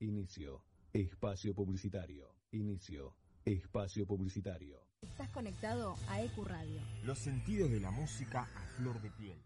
[0.00, 0.62] Inicio.
[0.92, 2.32] Espacio publicitario.
[2.52, 3.16] Inicio.
[3.44, 4.80] Espacio publicitario.
[5.02, 6.80] Estás conectado a EQ Radio.
[7.04, 9.42] Los sentidos de la música a flor de piel.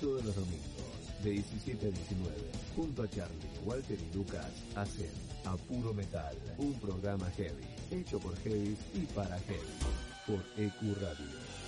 [0.00, 2.34] Todos los domingos, de 17 a 19,
[2.74, 5.10] junto a Charlie, Walter y Lucas, hacen
[5.44, 9.78] A Puro Metal, un programa heavy, hecho por heavy y para heavy,
[10.26, 11.63] por EQ Radio.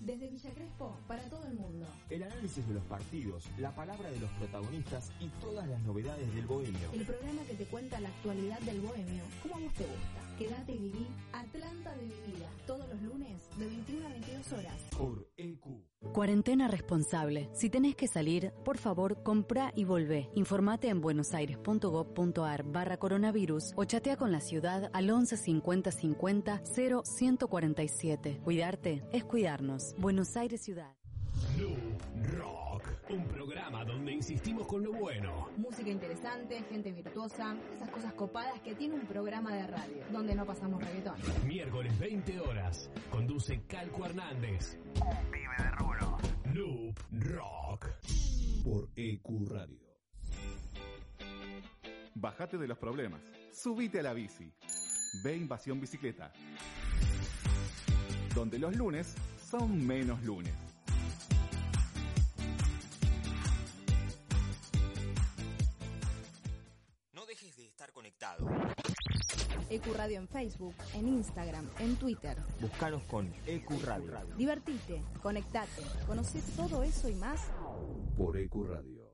[0.00, 1.86] Desde Villa Crespo, para todo el mundo.
[2.08, 6.46] El análisis de los partidos, la palabra de los protagonistas y todas las novedades del
[6.46, 6.92] bohemio.
[6.92, 10.27] El programa que te cuenta la actualidad del bohemio, como a vos te gusta.
[10.38, 14.82] Quédate y viví Atlanta de mi vida, todos los lunes de 21 a 22 horas.
[14.96, 15.66] Por EQ.
[16.12, 17.48] Cuarentena responsable.
[17.52, 20.30] Si tenés que salir, por favor, compra y volvé.
[20.36, 27.02] Informate en buenosaires.gov.ar barra coronavirus o chatea con la ciudad al 11 50 50 0
[27.04, 28.40] 147.
[28.44, 29.96] Cuidarte es cuidarnos.
[29.98, 30.94] Buenos Aires Ciudad.
[32.36, 32.67] Rock,
[33.10, 35.48] un programa donde insistimos con lo bueno.
[35.56, 40.44] Música interesante, gente virtuosa, esas cosas copadas que tiene un programa de radio, donde no
[40.44, 41.16] pasamos reggaetón.
[41.46, 44.78] Miércoles 20 horas, conduce Calco Hernández.
[44.94, 46.18] Un pibe de rulo.
[46.52, 47.86] Loop Rock.
[48.64, 49.78] Por EQ Radio.
[52.14, 53.20] Bájate de los problemas.
[53.52, 54.52] Subite a la bici.
[55.24, 56.32] Ve Invasión Bicicleta.
[58.34, 60.67] Donde los lunes son menos lunes.
[68.08, 68.46] Conectado.
[69.70, 72.38] EQ Radio en Facebook, en Instagram, en Twitter.
[72.60, 74.34] Buscanos con EQ Radio.
[74.36, 77.50] Divertite, conectate, conoce todo eso y más.
[78.16, 79.12] Por EQ Radio.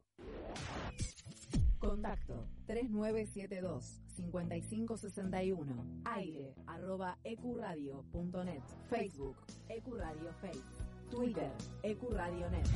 [1.79, 9.37] Contacto 3972 5561 aire arroba ecuradio.net Facebook
[9.69, 10.63] Ecuradio Face
[11.11, 11.51] Twitter
[11.83, 12.67] Ecuradio.net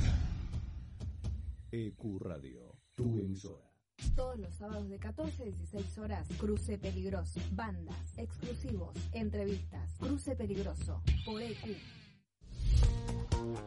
[1.71, 2.75] EQ Radio.
[2.93, 3.68] Tu emisora.
[4.15, 11.01] Todos los sábados de 14 a 16 horas Cruce Peligroso Bandas, exclusivos, entrevistas Cruce Peligroso
[11.25, 11.75] por EQ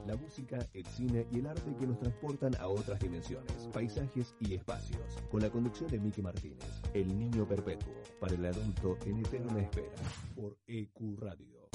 [0.07, 4.55] La música, el cine y el arte que nos transportan a otras dimensiones, paisajes y
[4.55, 5.01] espacios.
[5.31, 9.97] Con la conducción de Miki Martínez, El Niño Perpetuo, para el adulto en eterna espera,
[10.35, 11.69] por EQ Radio.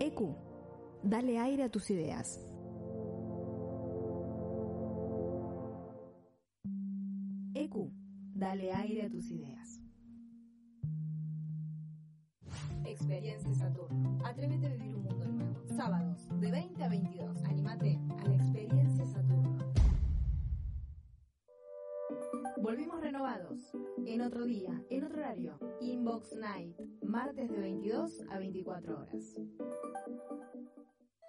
[0.00, 0.36] EQ
[1.02, 2.40] Dale aire a tus ideas
[8.56, 9.82] Dale aire a tus ideas
[12.86, 14.18] Experiencia Saturno.
[14.24, 15.62] Atrévete a vivir un mundo nuevo.
[15.76, 17.44] Sábados, de 20 a 22.
[17.44, 19.58] Anímate a la Experiencia Saturno.
[22.62, 23.76] Volvimos renovados.
[24.06, 25.58] En otro día, en otro horario.
[25.82, 26.80] Inbox Night.
[27.02, 29.36] Martes de 22 a 24 horas.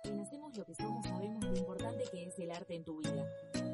[0.05, 3.25] En Hacemos lo que somos sabemos lo importante que es el arte en tu vida.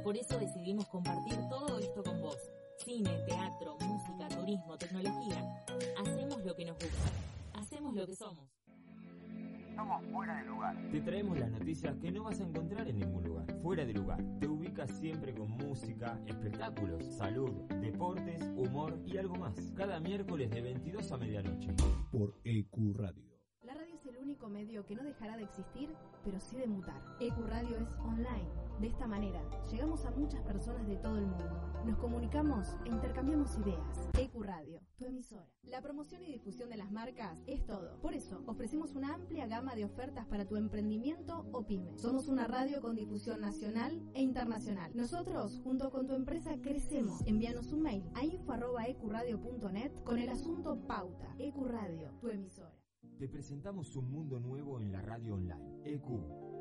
[0.03, 2.51] Por eso decidimos compartir todo esto con vos.
[2.83, 5.63] Cine, teatro, música, turismo, tecnología.
[6.01, 7.11] Hacemos lo que nos gusta.
[7.53, 8.49] Hacemos lo que somos.
[9.73, 10.89] Somos fuera de lugar.
[10.91, 13.45] Te traemos las noticias que no vas a encontrar en ningún lugar.
[13.61, 14.21] Fuera de lugar.
[14.41, 19.55] Te ubicas siempre con música, espectáculos, salud, deportes, humor y algo más.
[19.77, 21.73] Cada miércoles de 22 a medianoche.
[22.11, 23.23] Por EQ Radio.
[23.61, 27.01] La radio es el único medio que no dejará de existir, pero sí de mutar.
[27.19, 28.49] EQ Radio es online.
[28.79, 31.83] De esta manera, llegamos a muchas personas de todo el mundo.
[31.85, 34.09] Nos comunicamos e intercambiamos ideas.
[34.17, 35.47] EQ Radio, tu emisora.
[35.63, 37.99] La promoción y difusión de las marcas es todo.
[38.01, 41.97] Por eso, ofrecemos una amplia gama de ofertas para tu emprendimiento o pyme.
[41.97, 44.91] Somos una radio con difusión nacional e internacional.
[44.95, 47.21] Nosotros, junto con tu empresa, crecemos.
[47.25, 51.35] Envíanos un mail a info.ecuradio.net con el asunto Pauta.
[51.37, 52.82] EQ Radio, tu emisora.
[53.19, 55.81] Te presentamos un mundo nuevo en la radio online.
[55.85, 56.09] EQ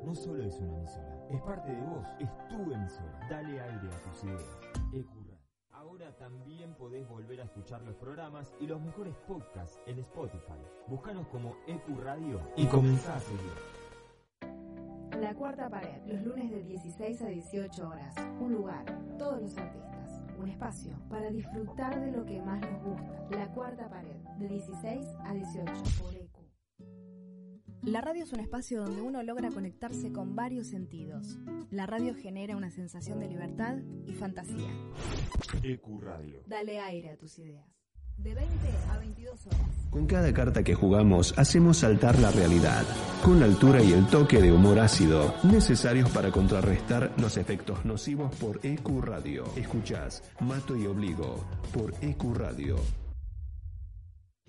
[0.05, 3.27] no solo es una emisora, es parte de vos, es tu emisora.
[3.29, 4.59] Dale aire a tus ideas.
[4.93, 5.33] EQ Radio.
[5.71, 10.61] Ahora también podés volver a escuchar los programas y los mejores podcasts en Spotify.
[10.87, 13.73] Búscanos como EQ Radio y comenzá a seguir.
[15.19, 18.15] La cuarta pared, los lunes de 16 a 18 horas.
[18.39, 18.85] Un lugar,
[19.17, 20.21] todos los artistas.
[20.39, 23.27] Un espacio para disfrutar de lo que más nos gusta.
[23.31, 25.71] La cuarta pared, de 16 a 18
[26.01, 26.22] por EQ.
[27.85, 31.37] La radio es un espacio donde uno logra conectarse con varios sentidos.
[31.69, 33.75] La radio genera una sensación de libertad
[34.07, 34.69] y fantasía.
[35.61, 36.41] EQ Radio.
[36.47, 37.67] Dale aire a tus ideas.
[38.17, 38.53] De 20
[38.89, 39.59] a 22 horas.
[39.89, 42.85] Con cada carta que jugamos hacemos saltar la realidad,
[43.21, 48.33] con la altura y el toque de humor ácido necesarios para contrarrestar los efectos nocivos
[48.37, 49.43] por EQ Radio.
[49.57, 51.43] Escuchás Mato y Obligo
[51.73, 53.02] por EQ Radio.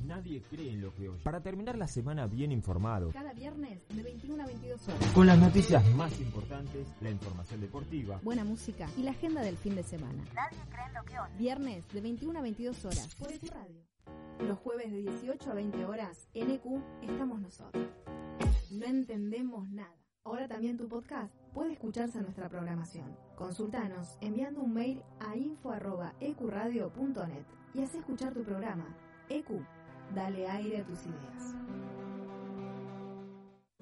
[0.06, 1.22] Nadie cree en lo que oye.
[1.22, 3.10] Para terminar la semana bien informado.
[3.12, 5.12] Cada viernes de 21 a 22 horas.
[5.12, 8.20] Con las noticias más importantes, la información deportiva.
[8.22, 10.22] Buena música y la agenda del fin de semana.
[10.34, 11.32] Nadie cree en lo que oye.
[11.38, 13.82] Viernes de 21 a 22 horas por EQ Radio.
[14.46, 16.64] Los jueves de 18 a 20 horas en EQ
[17.02, 17.86] estamos nosotros.
[18.70, 19.94] No entendemos nada.
[20.24, 23.16] Ahora también tu podcast puede escucharse en nuestra programación.
[23.36, 28.86] Consultanos enviando un mail a info.ecuradio.net y haz escuchar tu programa.
[29.28, 29.50] EQ,
[30.14, 31.54] dale aire a tus ideas.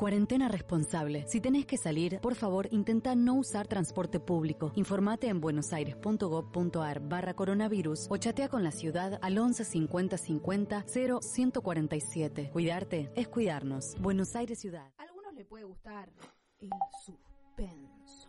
[0.03, 1.25] Cuarentena responsable.
[1.29, 4.73] Si tenés que salir, por favor, intenta no usar transporte público.
[4.75, 11.21] Informate en buenosaires.gov.ar barra coronavirus o chatea con la ciudad al 11 50 50 0
[11.23, 12.51] 147.
[12.53, 13.95] Cuidarte es cuidarnos.
[14.01, 14.91] Buenos Aires Ciudad.
[14.99, 16.11] A algunos le puede gustar
[16.59, 16.71] el
[17.05, 18.29] suspenso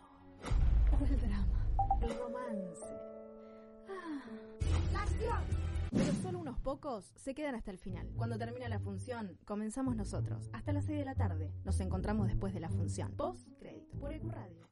[0.92, 1.66] o el drama,
[2.02, 2.84] el romance.
[3.88, 4.22] Ah,
[4.92, 5.53] la acción.
[5.94, 8.10] Pero solo unos pocos se quedan hasta el final.
[8.16, 10.50] Cuando termina la función, comenzamos nosotros.
[10.52, 11.52] Hasta las 6 de la tarde.
[11.64, 13.12] Nos encontramos después de la función.
[13.12, 14.68] Post crédito por EQ Radio.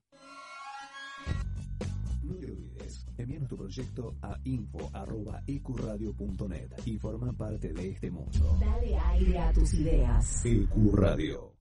[2.23, 8.57] No te olvides, envíanos tu proyecto a info.ecuradio.net y forma parte de este mundo.
[8.61, 10.45] Dale aire a tus ideas.
[10.45, 11.53] EQ Radio.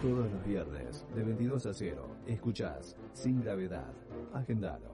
[0.00, 3.92] Todos los viernes, de 22 a 0, escuchás Sin Gravedad.
[4.32, 4.93] Agendalo.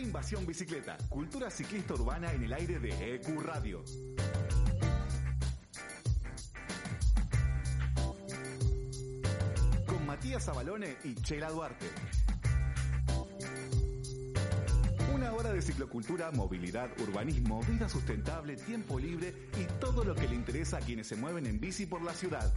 [0.00, 3.84] Invasión Bicicleta, cultura ciclista urbana en el aire de EQ Radio.
[9.86, 11.86] Con Matías Abalone y Chela Duarte.
[15.14, 20.34] Una hora de ciclocultura, movilidad, urbanismo, vida sustentable, tiempo libre y todo lo que le
[20.34, 22.52] interesa a quienes se mueven en bici por la ciudad.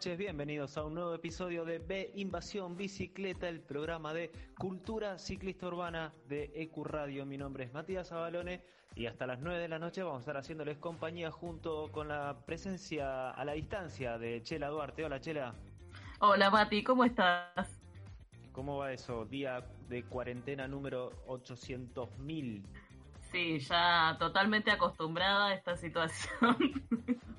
[0.00, 5.66] Noches, bienvenidos a un nuevo episodio de B Invasión Bicicleta, el programa de cultura ciclista
[5.66, 7.26] urbana de EQ Radio.
[7.26, 8.62] Mi nombre es Matías Abalone
[8.94, 12.34] y hasta las 9 de la noche vamos a estar haciéndoles compañía junto con la
[12.46, 15.04] presencia a la distancia de Chela Duarte.
[15.04, 15.54] Hola Chela,
[16.20, 17.80] Hola Mati, ¿cómo estás?
[18.52, 19.24] ¿cómo va eso?
[19.24, 22.62] Día de cuarentena número 800.000.
[23.30, 26.56] Sí, ya totalmente acostumbrada a esta situación.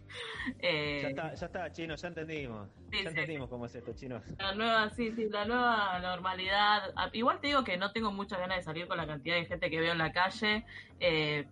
[0.60, 2.68] Eh, Ya está, ya está, chino, ya entendimos.
[2.92, 3.08] Sí, ya sí.
[3.08, 4.22] entendimos cómo es esto, chino.
[4.40, 6.92] La nueva, sí, sí, la nueva normalidad.
[6.98, 9.46] Ah, Igual te digo que no tengo muchas ganas de salir con la cantidad de
[9.46, 10.66] gente que veo en la calle.
[11.00, 11.48] Eh,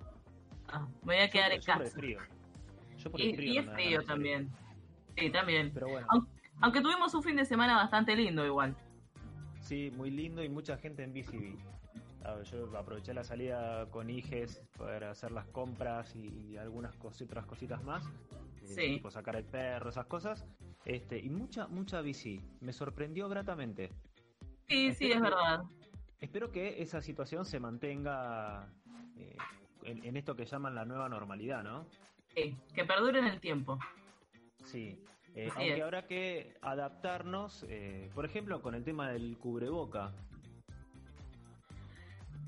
[0.68, 1.98] ah, me voy a quedar en Yo por el casa.
[2.00, 2.20] frío.
[2.98, 3.54] Yo por Y, el frío.
[3.54, 4.50] y es frío también.
[5.18, 5.72] Sí, también.
[5.74, 6.08] Pero bueno.
[6.10, 8.76] Aunque, aunque tuvimos un fin de semana bastante lindo igual.
[9.62, 11.56] Sí, muy lindo y mucha gente en bici.
[12.30, 12.34] Vi.
[12.34, 17.22] A ver, yo aproveché la salida con Iges para hacer las compras y algunas cos-
[17.24, 18.06] otras cositas más.
[18.06, 18.82] Eh, Sí.
[18.96, 20.46] Tipo sacar el perro, esas cosas.
[20.86, 22.42] Este, y mucha, mucha bici.
[22.62, 23.90] Me sorprendió gratamente.
[24.68, 25.64] Sí, sí, es que- verdad.
[26.22, 28.68] Espero que esa situación se mantenga
[29.18, 29.38] eh,
[29.84, 31.86] en, en esto que llaman la nueva normalidad, ¿no?
[32.36, 33.80] Sí, que perdure en el tiempo.
[34.66, 35.02] Sí.
[35.36, 35.82] Eh, aunque es.
[35.82, 40.12] habrá que adaptarnos, eh, por ejemplo, con el tema del cubreboca.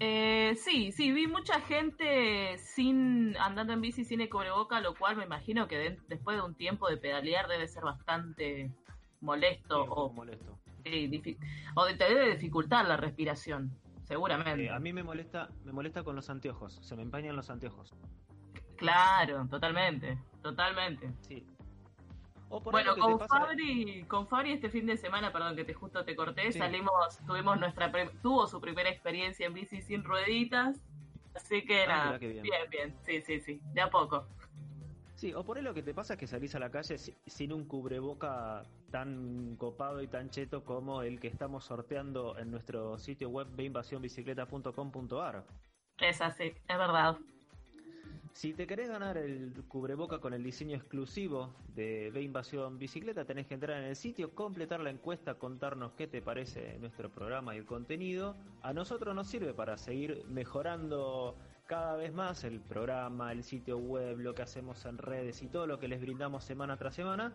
[0.03, 5.15] Eh, sí, sí, vi mucha gente sin andando en bici sin el cubreboca, lo cual
[5.15, 8.71] me imagino que de- después de un tiempo de pedalear debe ser bastante
[9.19, 10.57] molesto Sí, o, molesto.
[11.75, 13.71] o de- te debe dificultar la respiración,
[14.05, 14.65] seguramente.
[14.65, 17.93] Eh, a mí me molesta, me molesta con los anteojos, se me empañan los anteojos.
[18.77, 21.11] Claro, totalmente, totalmente.
[21.21, 21.45] Sí.
[22.53, 25.73] O por Bueno, con pasa- Fabri, con Fabri este fin de semana, perdón que te
[25.73, 26.59] justo te corté, Sí.
[26.59, 30.81] salimos, tuvimos nuestra pre- tuvo su primera experiencia en bici sin rueditas,
[31.33, 32.43] así que Ah, nada, bien.
[32.43, 34.27] bien, bien, sí, sí, sí, de a poco.
[35.15, 37.15] Sí, o por ahí lo que te pasa es que salís a la calle si-
[37.25, 42.97] sin un cubreboca tan copado y tan cheto como el que estamos sorteando en nuestro
[42.97, 45.45] sitio web beinvasionbicicleta.com.ar.
[45.99, 47.17] Es así, es verdad.
[48.33, 53.45] Si te querés ganar el cubreboca con el diseño exclusivo de B Invasión Bicicleta, tenés
[53.45, 57.59] que entrar en el sitio, completar la encuesta, contarnos qué te parece nuestro programa y
[57.59, 58.35] el contenido.
[58.61, 61.35] A nosotros nos sirve para seguir mejorando
[61.67, 65.67] cada vez más el programa, el sitio web, lo que hacemos en redes y todo
[65.67, 67.33] lo que les brindamos semana tras semana.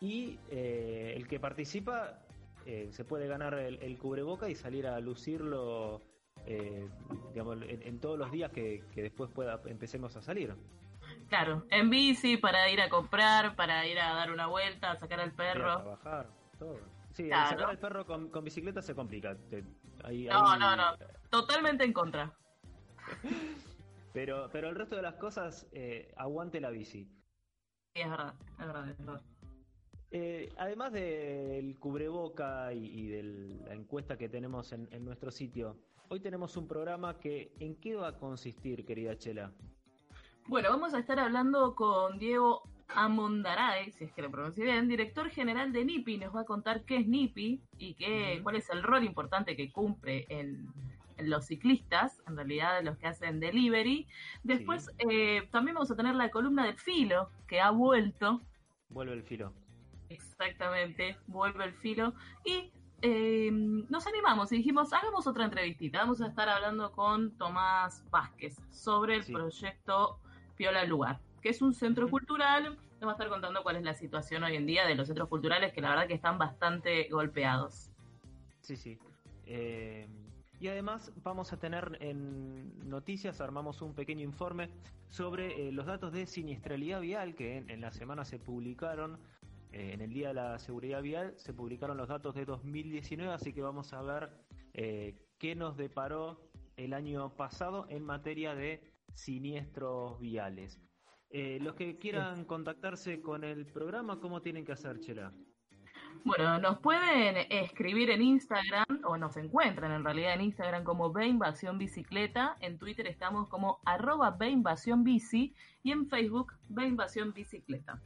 [0.00, 2.20] Y eh, el que participa
[2.66, 6.02] eh, se puede ganar el, el cubreboca y salir a lucirlo
[6.46, 6.88] eh,
[7.30, 10.54] digamos, en, todos los días que, después pueda empecemos a salir.
[11.28, 15.20] Claro, en bici, para ir a comprar, para ir a dar una vuelta, a sacar
[15.20, 15.70] al perro.
[15.70, 16.78] A trabajar, todo.
[17.12, 19.36] Sí, sacar al perro con, bicicleta se complica.
[20.02, 20.96] no, no, no.
[21.30, 22.32] Totalmente en contra.
[24.12, 27.04] pero, pero el resto de las cosas, eh, aguante la bici.
[27.94, 29.22] Sí, es verdad, es verdad, es verdad.
[30.12, 33.22] Eh, además del cubreboca y, de
[33.64, 35.78] la encuesta que tenemos en, en nuestro sitio,
[36.12, 39.52] Hoy tenemos un programa que ¿en qué va a consistir, querida Chela?
[40.48, 45.30] Bueno, vamos a estar hablando con Diego Amondaray, si es que lo pronuncio bien, director
[45.30, 46.18] general de NIPI.
[46.18, 49.70] Nos va a contar qué es NIPI y qué, cuál es el rol importante que
[49.70, 50.66] cumple en,
[51.18, 54.08] los ciclistas, en realidad los que hacen delivery.
[54.42, 58.40] Después eh, también vamos a tener la columna de Filo, que ha vuelto.
[58.88, 59.52] Vuelve el filo.
[60.08, 62.14] Exactamente, vuelve el filo.
[62.44, 65.98] Y eh, nos animamos y dijimos, hagamos otra entrevistita.
[65.98, 70.18] Vamos a estar hablando con Tomás Vázquez sobre el proyecto
[70.56, 72.76] Piola Lugar, que es un centro cultural.
[73.00, 75.28] Nos va a estar contando cuál es la situación hoy en día de los centros
[75.28, 77.90] culturales, que la verdad que están bastante golpeados.
[78.60, 78.98] Sí, sí.
[79.46, 80.06] Eh,
[80.60, 84.68] y además vamos a tener en noticias, armamos un pequeño informe
[85.08, 89.18] sobre eh, los datos de siniestralidad vial que en la semana se publicaron
[89.72, 93.52] eh, en el Día de la Seguridad Vial se publicaron los datos de 2019, así
[93.52, 94.30] que vamos a ver
[94.74, 98.82] eh, qué nos deparó el año pasado en materia de
[99.14, 100.80] siniestros viales.
[101.30, 105.32] Eh, los que quieran contactarse con el programa, ¿cómo tienen que hacer, Chela?
[106.24, 111.26] Bueno, nos pueden escribir en Instagram, o nos encuentran en realidad en Instagram como Ve
[111.26, 117.32] Invasión Bicicleta, en Twitter estamos como arroba Ve Invasión Bici y en Facebook Ve Invasión
[117.32, 118.02] Bicicleta.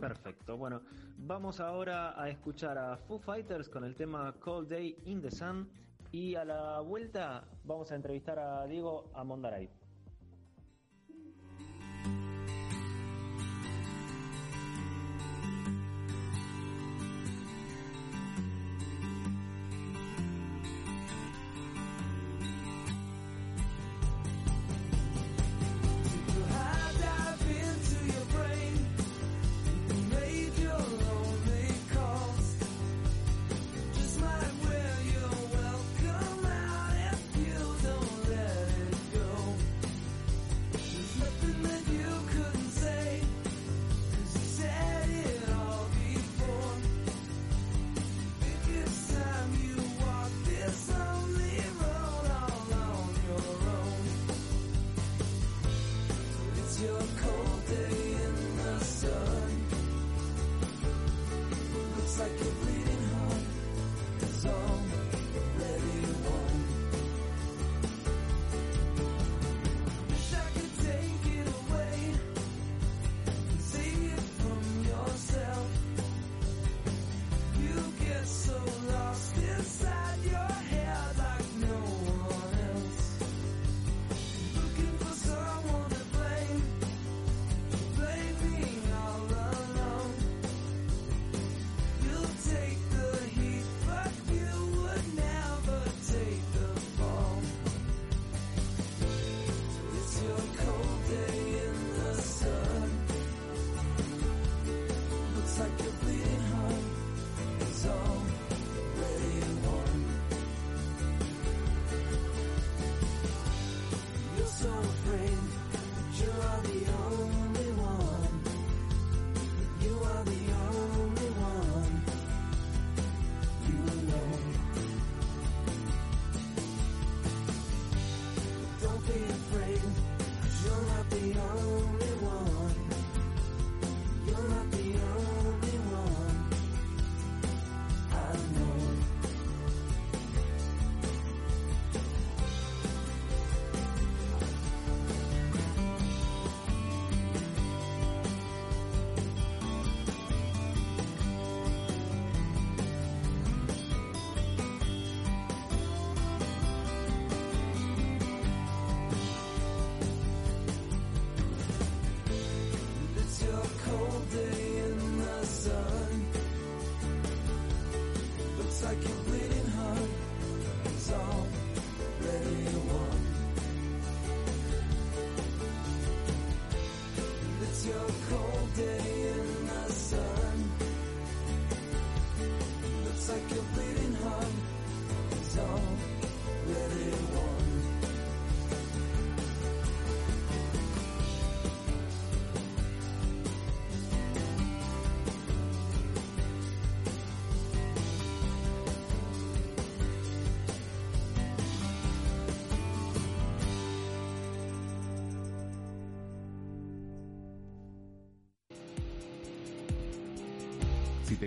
[0.00, 0.56] Perfecto.
[0.56, 0.82] Bueno,
[1.16, 5.68] vamos ahora a escuchar a Foo Fighters con el tema Cold Day in the Sun
[6.12, 9.68] y a la vuelta vamos a entrevistar a Diego Amondaray.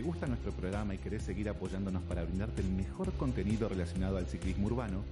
[0.02, 4.26] Te gusta nuestro programa y querés seguir apoyándonos para brindarte el mejor contenido relacionado al
[4.26, 5.04] ciclismo urbano,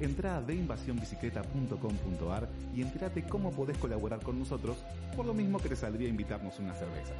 [0.00, 4.78] entra a deinvasionbicicleta.com.ar y entérate cómo podés colaborar con nosotros,
[5.14, 7.12] por lo mismo que te saldría invitarnos una cerveza.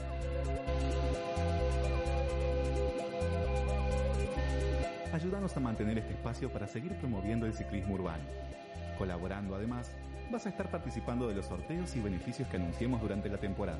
[5.12, 8.24] Ayúdanos a mantener este espacio para seguir promoviendo el ciclismo urbano.
[8.98, 9.92] Colaborando además,
[10.30, 13.78] vas a estar participando de los sorteos y beneficios que anunciemos durante la temporada.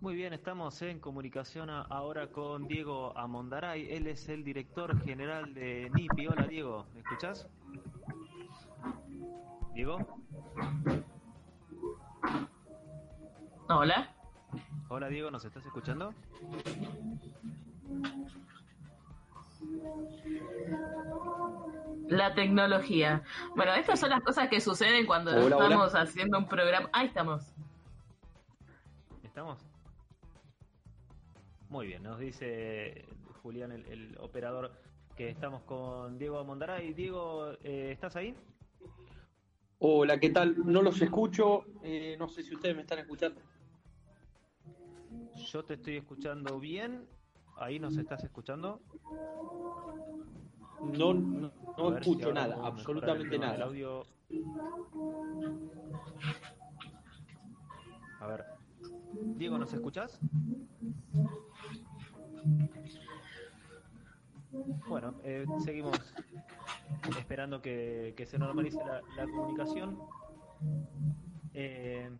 [0.00, 3.92] Muy bien, estamos en comunicación ahora con Diego Amondaray.
[3.92, 6.28] Él es el director general de NIPI.
[6.28, 7.48] Hola Diego, ¿me escuchás?
[9.74, 9.98] Diego.
[13.68, 14.14] Hola.
[14.88, 16.14] Hola Diego, ¿nos estás escuchando?
[22.08, 23.22] La tecnología.
[23.56, 26.02] Bueno, estas son las cosas que suceden cuando Hola, estamos hola.
[26.02, 26.88] haciendo un programa.
[26.92, 27.52] Ahí estamos.
[29.22, 29.58] ¿Estamos?
[31.68, 33.06] Muy bien, nos dice
[33.42, 34.72] Julián, el, el operador,
[35.16, 36.94] que estamos con Diego Amondaray.
[36.94, 38.34] Diego, eh, ¿estás ahí?
[39.78, 40.54] Hola, ¿qué tal?
[40.64, 43.40] No los escucho, eh, no sé si ustedes me están escuchando.
[45.52, 47.06] Yo te estoy escuchando bien.
[47.56, 48.80] ¿Ahí nos estás escuchando?
[50.98, 53.52] No, no, si escucho nada, absolutamente el nada.
[53.52, 54.02] del audio.
[58.20, 58.44] A ver.
[59.36, 60.18] Diego, ¿nos escuchás?
[64.88, 65.98] Bueno, eh, seguimos
[67.18, 69.98] esperando que, que se normalice la, la comunicación.
[71.54, 72.10] Eh,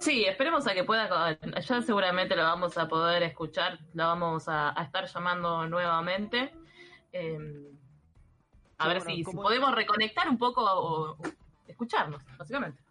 [0.00, 1.38] Sí, esperemos a que pueda.
[1.60, 3.78] Ya seguramente lo vamos a poder escuchar.
[3.94, 6.52] La vamos a, a estar llamando nuevamente.
[7.12, 7.70] Eh,
[8.78, 11.18] a Sí, ver bueno, si, si ¿cómo- podemos reconectar un poco o, o
[11.66, 12.82] escucharnos, básicamente.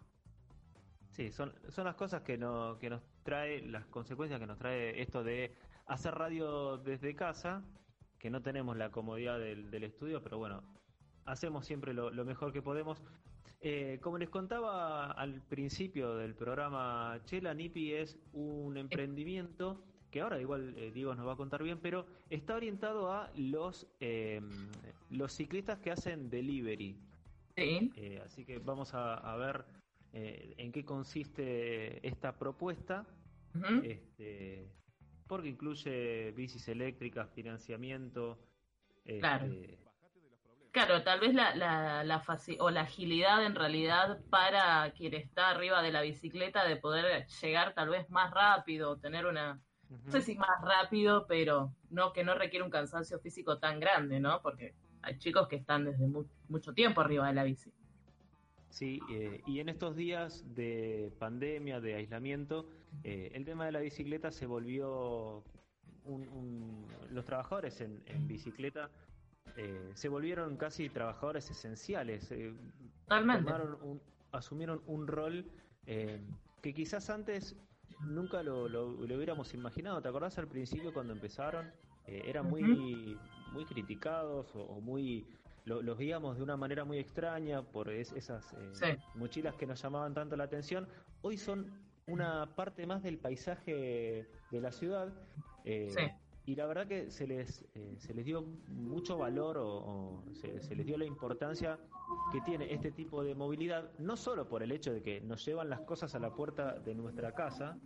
[1.12, 5.00] Sí, son, son las cosas que, no, que nos trae, las consecuencias que nos trae
[5.00, 5.54] esto de
[5.86, 7.62] hacer radio desde casa,
[8.18, 10.62] que no tenemos la comodidad del, del estudio, pero bueno,
[11.24, 13.00] hacemos siempre lo, lo mejor que podemos.
[13.60, 20.40] Eh, como les contaba al principio del programa, Chela Nipi es un emprendimiento que ahora
[20.40, 24.40] igual eh, Diego nos va a contar bien, pero está orientado a los, eh,
[25.10, 26.96] los ciclistas que hacen delivery.
[27.56, 27.92] Sí.
[27.96, 29.64] Eh, así que vamos a, a ver
[30.12, 33.06] eh, en qué consiste esta propuesta,
[33.82, 34.68] este,
[35.26, 38.38] porque incluye bicis eléctricas, financiamiento.
[39.04, 39.78] este,
[40.76, 41.02] Claro.
[41.02, 42.22] Tal vez la, la, la
[42.58, 47.72] o la agilidad en realidad para quien está arriba de la bicicleta de poder llegar
[47.72, 49.58] tal vez más rápido, tener una,
[49.88, 54.20] no sé si más rápido, pero no que no requiere un cansancio físico tan grande,
[54.20, 54.42] ¿no?
[54.42, 57.72] Porque hay chicos que están desde mu- mucho tiempo arriba de la bici.
[58.68, 62.68] Sí, eh, y en estos días de pandemia, de aislamiento,
[63.02, 65.42] eh, el tema de la bicicleta se volvió
[66.04, 68.90] un, un- los trabajadores en, en bicicleta
[69.56, 72.30] eh, se volvieron casi trabajadores esenciales.
[72.32, 72.54] eh,
[73.04, 73.52] Totalmente.
[73.82, 74.00] un-
[74.32, 75.46] asumieron un rol
[75.86, 76.20] eh,
[76.62, 77.56] que quizás antes
[78.00, 80.02] nunca lo, lo- lo hubiéramos imaginado.
[80.02, 81.70] ¿Te acordás al principio cuando empezaron?
[82.06, 83.16] Eh, eran muy,
[83.52, 85.26] muy criticados o, o muy
[85.64, 88.86] lo- los veíamos de una manera muy extraña por es- esas eh, Sí.
[89.14, 90.86] mochilas que nos llamaban tanto la atención.
[91.22, 91.70] Hoy son
[92.06, 95.12] una parte más del paisaje de la ciudad.
[95.64, 96.02] eh, Sí.
[96.46, 100.60] Y la verdad que se les, eh, se les dio mucho valor o, o se,
[100.62, 101.78] se les dio la importancia
[102.30, 105.68] que tiene este tipo de movilidad, no solo por el hecho de que nos llevan
[105.68, 107.76] las cosas a la puerta de nuestra casa,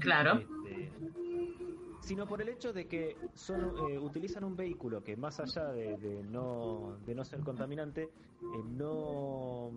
[0.00, 0.38] Claro.
[0.38, 0.90] este,
[2.00, 5.96] sino por el hecho de que son, eh, utilizan un vehículo que más allá de,
[5.96, 9.70] de no, de no ser contaminante, eh, no,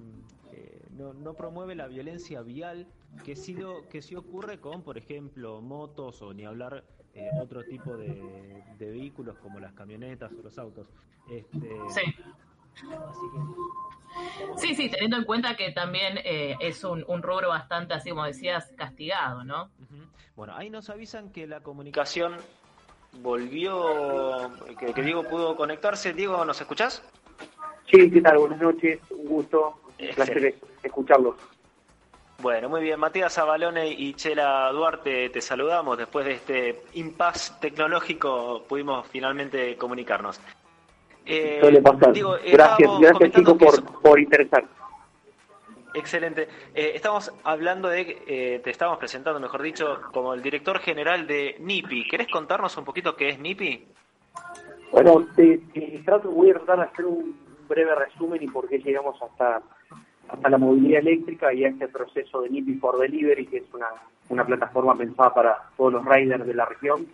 [0.51, 2.87] eh, no, no promueve la violencia vial
[3.23, 3.55] que sí,
[3.89, 6.83] que sí ocurre con, por ejemplo, motos o ni hablar
[7.17, 10.87] eh, otro tipo de, de vehículos como las camionetas o los autos.
[11.29, 12.15] Este, Sí.
[13.09, 17.93] Así que Sí, sí, teniendo en cuenta que también eh, es un, un rubro bastante,
[17.93, 19.69] así como decías, castigado, ¿no?
[20.35, 22.35] Bueno, ahí nos avisan que la comunicación
[23.21, 26.13] volvió, que, que Diego pudo conectarse.
[26.13, 27.03] Diego, ¿nos escuchás?
[27.91, 28.37] Sí, ¿qué tal?
[28.37, 31.35] Buenas noches, un gusto, un placer escucharlos.
[32.39, 32.99] Bueno, muy bien.
[32.99, 35.97] Matías Abalone y Chela Duarte, te saludamos.
[35.97, 40.39] Después de este impasse tecnológico pudimos finalmente comunicarnos.
[41.25, 42.13] Eh, Suele pasar.
[42.13, 44.63] digo, Gracias, gracias chicos por, por interesar.
[45.93, 46.47] Excelente.
[46.75, 51.55] Eh, estamos hablando de, eh, te estamos presentando, mejor dicho, como el director general de
[51.59, 52.07] NIPI.
[52.07, 53.87] ¿Querés contarnos un poquito qué es NIPI?
[54.91, 57.35] Bueno, te, te trato, voy a tratar de hacer un
[57.67, 59.61] breve resumen y por qué llegamos hasta,
[60.29, 63.87] hasta la movilidad eléctrica y a este proceso de NIPI for Delivery, que es una,
[64.29, 67.07] una plataforma pensada para todos los riders de la región.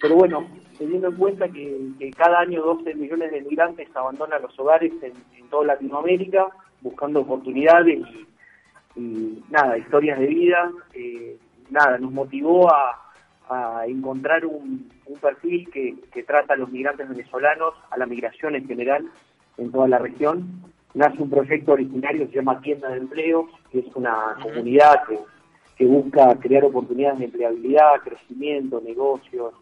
[0.00, 4.92] Pero bueno, teniendo en cuenta que, cada año 12 millones de migrantes abandonan los hogares
[5.02, 5.14] en,
[5.48, 6.48] toda Latinoamérica
[6.80, 8.00] buscando oportunidades
[8.96, 11.38] y, nada, historias de vida, eh,
[11.70, 13.02] nada, nos motivó a,
[13.86, 19.08] encontrar un, perfil que, trata a los migrantes venezolanos, a la migración en general
[19.56, 20.64] en toda la región.
[20.96, 25.18] Nace un proyecto originario que se llama Tienda de Empleo, que es una comunidad que,
[25.76, 29.52] que busca crear oportunidades de empleabilidad, crecimiento, negocios,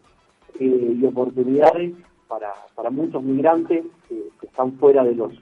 [0.59, 1.91] eh, y oportunidades
[2.29, 5.33] para, para muchos migrantes que, están fuera de los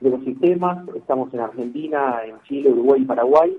[0.00, 0.86] de los sistemas.
[0.94, 3.56] Estamos en Argentina, en Chile, Uruguay y Paraguay.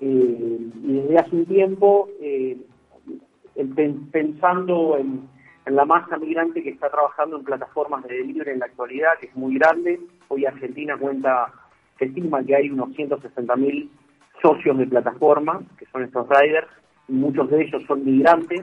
[0.00, 2.56] Eh, y desde hace un tiempo, eh,
[4.12, 5.28] pensando en,
[5.66, 9.36] la masa migrante que está trabajando en plataformas de delivery en la actualidad, que es
[9.36, 10.00] muy grande.
[10.34, 11.52] Hoy Argentina cuenta,
[11.98, 13.90] se estima que hay unos 160.000
[14.40, 16.68] socios de plataforma, que son estos riders,
[17.06, 18.62] y muchos de ellos son migrantes.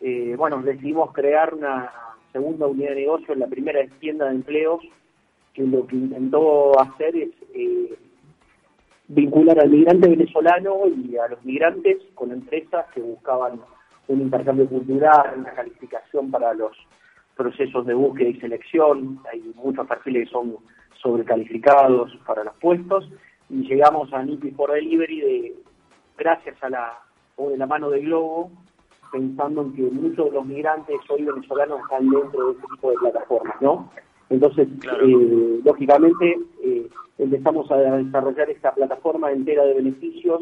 [0.00, 1.90] Eh, bueno, decidimos crear una
[2.32, 4.80] segunda unidad de negocio, la primera es tienda de empleos,
[5.54, 7.98] que lo que intentó hacer es eh,
[9.08, 13.60] vincular al migrante venezolano y a los migrantes con empresas que buscaban
[14.06, 16.76] un intercambio cultural, una calificación para los
[17.36, 20.58] procesos de búsqueda y selección, hay muchos perfiles que son
[21.02, 23.10] sobrecalificados para los puestos,
[23.50, 25.54] y llegamos a NIPI for Delivery de,
[26.16, 26.98] gracias a la,
[27.36, 28.50] o de la mano de Globo,
[29.10, 32.96] pensando en que muchos de los migrantes hoy venezolanos están dentro de este tipo de
[32.96, 33.90] plataformas, ¿no?
[34.30, 34.66] Entonces,
[35.02, 36.88] eh, lógicamente, eh,
[37.18, 40.40] empezamos a desarrollar esta plataforma entera de beneficios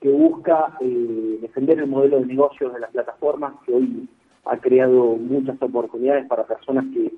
[0.00, 4.08] que busca eh, defender el modelo de negocios de las plataformas, que hoy
[4.44, 7.12] ha creado muchas oportunidades para personas que,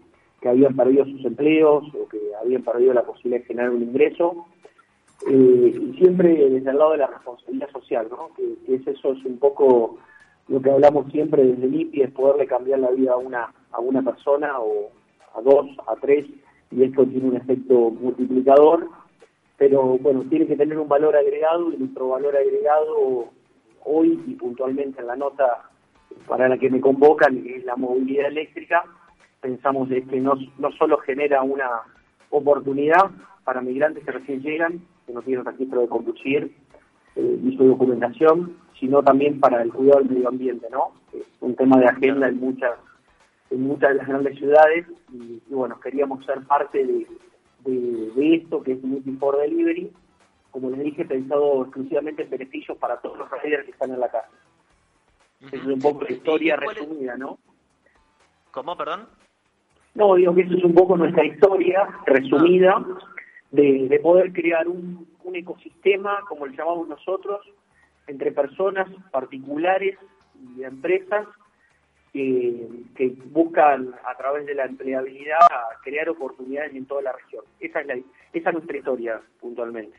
[0.44, 4.44] que habían perdido sus empleos o que habían perdido la posibilidad de generar un ingreso.
[5.26, 8.28] y siempre desde el lado de la responsabilidad social, ¿no?
[8.36, 9.96] Que, que es eso es un poco
[10.48, 13.80] lo que hablamos siempre desde el IPI es poderle cambiar la vida a una, a
[13.80, 14.90] una persona o
[15.34, 16.26] a dos, a tres,
[16.70, 18.86] y esto tiene un efecto multiplicador,
[19.56, 23.30] pero bueno, tiene que tener un valor agregado y nuestro valor agregado
[23.86, 25.70] hoy y puntualmente en la nota
[26.28, 28.84] para la que me convocan es la movilidad eléctrica.
[29.44, 31.68] Pensamos es que no, no solo genera una
[32.30, 33.10] oportunidad
[33.44, 36.56] para migrantes que recién llegan, que no tienen registro de conducir
[37.14, 40.92] eh, y su documentación, sino también para el cuidado del medio ambiente, ¿no?
[41.12, 42.72] Es un tema de agenda en muchas
[43.50, 47.06] en muchas de las grandes ciudades y, bueno, queríamos ser parte de,
[47.66, 49.92] de, esto que es Meeting for Delivery,
[50.52, 54.08] como les dije, pensado exclusivamente en beneficios para todos los riders que están en la
[54.08, 54.30] casa.
[55.52, 57.38] Es un poco la historia resumida, ¿no?
[58.50, 59.06] ¿Cómo, perdón?
[59.94, 62.98] No, digo que eso es un poco nuestra historia resumida ah.
[63.50, 67.40] de, de poder crear un, un ecosistema, como le llamamos nosotros,
[68.06, 69.98] entre personas particulares
[70.56, 71.26] y empresas
[72.12, 75.40] que, buscan a través de la empleabilidad
[75.82, 77.44] crear oportunidades en toda la región.
[77.58, 79.98] Esa es, la, esa es nuestra historia puntualmente.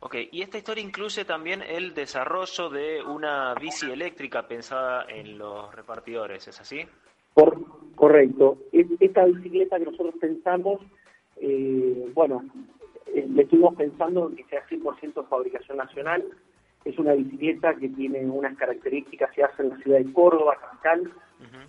[0.00, 5.74] Ok, y esta historia incluye también el desarrollo de una bici eléctrica pensada en los
[5.74, 6.86] repartidores, ¿es así?
[7.34, 7.58] Por,
[8.00, 8.56] correcto.
[8.72, 10.80] Esta bicicleta que nosotros pensamos,
[11.36, 12.42] eh, bueno,
[13.14, 16.24] eh, le estuvimos pensando en que sea 100% fabricación nacional,
[16.86, 21.12] es una bicicleta que tiene unas características que hace en la ciudad de Córdoba, capital,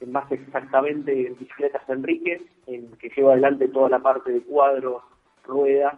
[0.08, 5.04] más exactamente en bicicletas Enrique, en que lleva adelante toda la parte de cuadros,
[5.44, 5.96] ruedas,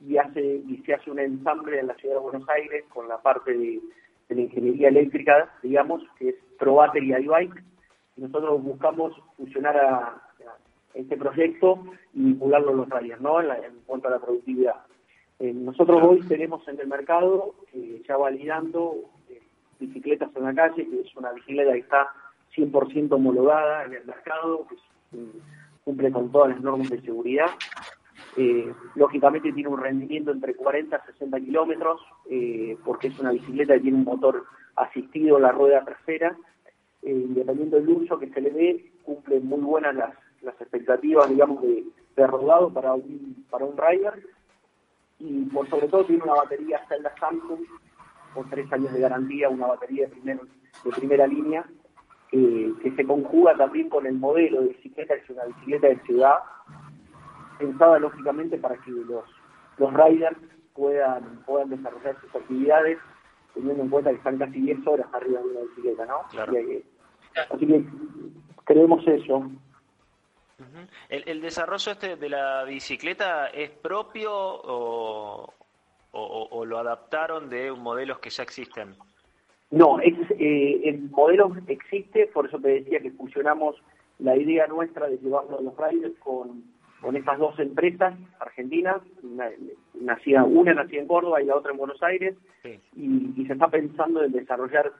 [0.00, 3.18] y hace y se hace un ensamble en la ciudad de Buenos Aires con la
[3.18, 3.80] parte de,
[4.30, 7.73] la ingeniería eléctrica, digamos, que es Pro Battery iBike.
[8.16, 10.20] Nosotros buscamos fusionar a,
[10.94, 13.40] este proyecto y vincularlo a los rayos, ¿no?
[13.40, 14.76] En, en cuanto a la productividad.
[15.40, 18.94] Eh, nosotros hoy tenemos en el mercado, eh, ya validando
[19.28, 19.40] eh,
[19.80, 22.08] bicicletas en la calle, que es una bicicleta que está
[22.56, 24.76] 100% homologada en el mercado, que
[25.84, 27.46] cumple con todas las normas de seguridad.
[28.94, 32.00] lógicamente tiene un rendimiento entre 40 y 60 kilómetros,
[32.84, 34.44] porque es una bicicleta que tiene un motor
[34.76, 36.36] asistido a la rueda trasera.
[37.04, 41.84] Dependiendo del uso que se le dé, cumple muy buenas las, las expectativas, digamos, de,
[42.16, 44.26] de rodado para un, para un rider
[45.18, 47.60] y por sobre todo tiene una batería Zelda Samsung
[48.34, 51.64] por tres años de garantía, una batería de, de primera línea
[52.82, 56.34] que se conjuga también con el modelo de bicicleta, que es una bicicleta de ciudad,
[57.58, 59.24] pensada lógicamente para que los,
[59.78, 60.36] los riders
[60.74, 62.98] puedan, puedan desarrollar sus actividades
[63.54, 66.22] teniendo en cuenta que están casi 10 horas arriba de una bicicleta, ¿no?
[67.50, 67.84] Así que
[68.64, 69.50] creemos eso.
[71.08, 75.52] ¿El, desarrollo este de la bicicleta es propio o,
[76.64, 78.94] lo adaptaron de modelos que ya existen?
[79.70, 83.76] No, eh, el modelo existe, por eso te decía que fusionamos
[84.18, 86.62] la idea nuestra de llevarlo a los riders con,
[87.04, 89.50] con estas dos empresas argentinas, una,
[90.00, 92.34] nacida, una nacida en Córdoba y la otra en Buenos Aires,
[92.96, 94.90] y, se está pensando en desarrollar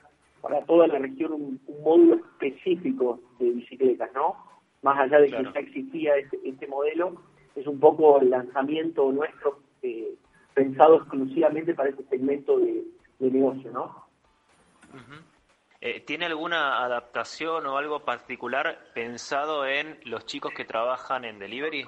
[0.45, 4.37] para toda la región un, módulo específico de bicicletas, ¿no?
[4.83, 7.15] Más allá de que ya existía este, este, modelo,
[7.57, 10.15] es un poco el lanzamiento nuestro eh,
[10.53, 12.85] pensado exclusivamente para este segmento de,
[13.21, 14.05] negocio, ¿no?
[15.81, 21.87] Eh, ¿Tiene alguna adaptación o algo particular pensado en los chicos que trabajan en delivery?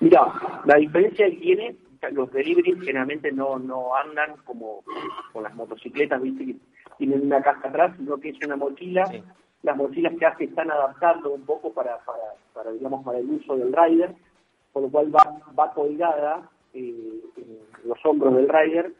[0.00, 0.32] Mira,
[0.64, 1.76] la diferencia que tiene,
[2.10, 4.82] los delivery generalmente no, no andan como
[5.32, 6.56] con las motocicletas, viste,
[7.00, 9.10] tienen una caja atrás, sino que es una mochila.
[9.62, 13.56] Las mochilas que hace están adaptando un poco para, para, para, digamos, para el uso
[13.56, 14.14] del rider,
[14.72, 18.92] por lo cual va, va colgada eh, en los hombros del rider.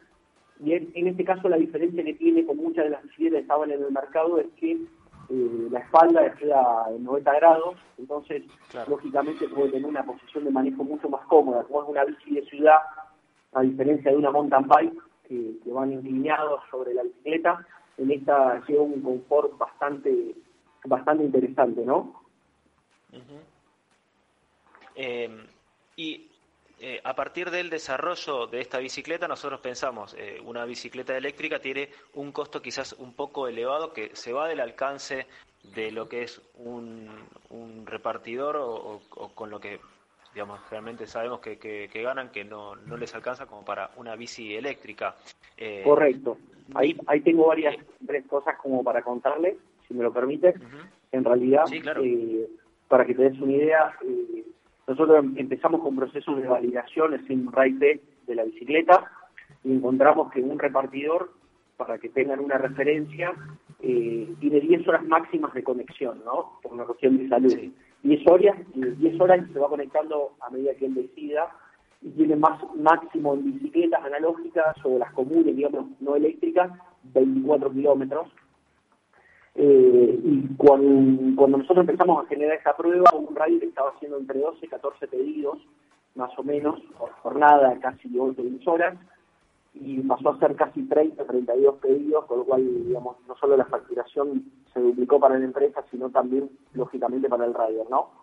[0.63, 3.71] Y en, este caso la diferencia que tiene con muchas de las bicicletas que estaban
[3.71, 8.43] en el mercado es que eh, la espalda queda en 90 grados, entonces
[8.87, 12.45] lógicamente puede tener una posición de manejo mucho más cómoda, como es una bici de
[12.45, 12.77] ciudad,
[13.53, 15.01] a diferencia de una mountain bike
[15.63, 17.65] que, van inclinados sobre la bicicleta,
[18.01, 20.35] en esta lleva un confort bastante
[20.83, 22.23] bastante interesante, ¿no?
[24.95, 25.45] Eh,
[25.95, 26.31] y
[26.79, 31.89] eh, a partir del desarrollo de esta bicicleta, nosotros pensamos, eh, una bicicleta eléctrica tiene
[32.15, 35.27] un costo quizás un poco elevado que se va del alcance
[35.75, 37.07] de lo que es un,
[37.85, 39.01] repartidor o,
[39.35, 39.79] con lo que,
[40.33, 45.15] digamos, realmente sabemos que, ganan, que no, no, les alcanza como para una bici eléctrica.
[45.61, 46.37] Eh, Correcto.
[46.73, 50.55] Ahí, ahí tengo varias tres cosas como para contarles, si me lo permite.
[51.11, 51.65] En realidad,
[52.87, 53.93] para que te des una idea,
[54.87, 59.05] nosotros empezamos con procesos de validación, el SIM Ride de la bicicleta,
[59.63, 61.31] y encontramos que un repartidor,
[61.77, 63.33] para que tengan una referencia,
[63.81, 66.59] eh, tiene 10 horas máximas de conexión, ¿no?
[66.63, 67.53] Por una cuestión de salud.
[68.03, 71.49] 10 horas, 10 horas se va conectando a medida que él decida,
[72.01, 76.71] y tiene más máximo en bicicletas analógicas o las comunes, digamos, no eléctricas,
[77.03, 78.27] 24 kilómetros,
[79.55, 84.65] eh, y cuando, nosotros empezamos a generar esa prueba, un rider estaba haciendo entre 12
[84.65, 85.57] y 14 pedidos,
[86.15, 88.97] más o menos, por jornada, casi 8 horas,
[89.73, 93.65] y pasó a ser casi 30, 32 pedidos, con lo cual, digamos, no solo la
[93.65, 98.20] facturación se duplicó para la empresa, sino también, lógicamente, para el rider, ¿no?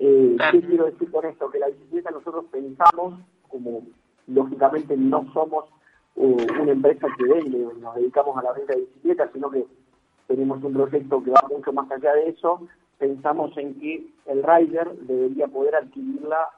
[0.00, 1.50] Eh, ¿Qué quiero decir con esto?
[1.50, 3.14] Que la bicicleta nosotros pensamos,
[3.48, 3.82] como
[4.28, 5.64] lógicamente no somos
[6.16, 9.66] eh, una empresa que vende, nos dedicamos a la venta de bicicletas, sino que
[10.28, 14.92] tenemos un proyecto que va mucho más allá de eso, pensamos en que el rider
[15.00, 16.48] debería poder adquirirla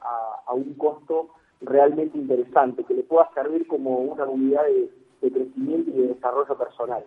[0.47, 1.29] a, un costo
[1.63, 7.05] realmente interesante, que le pueda servir como una unidad de, crecimiento y de desarrollo personal.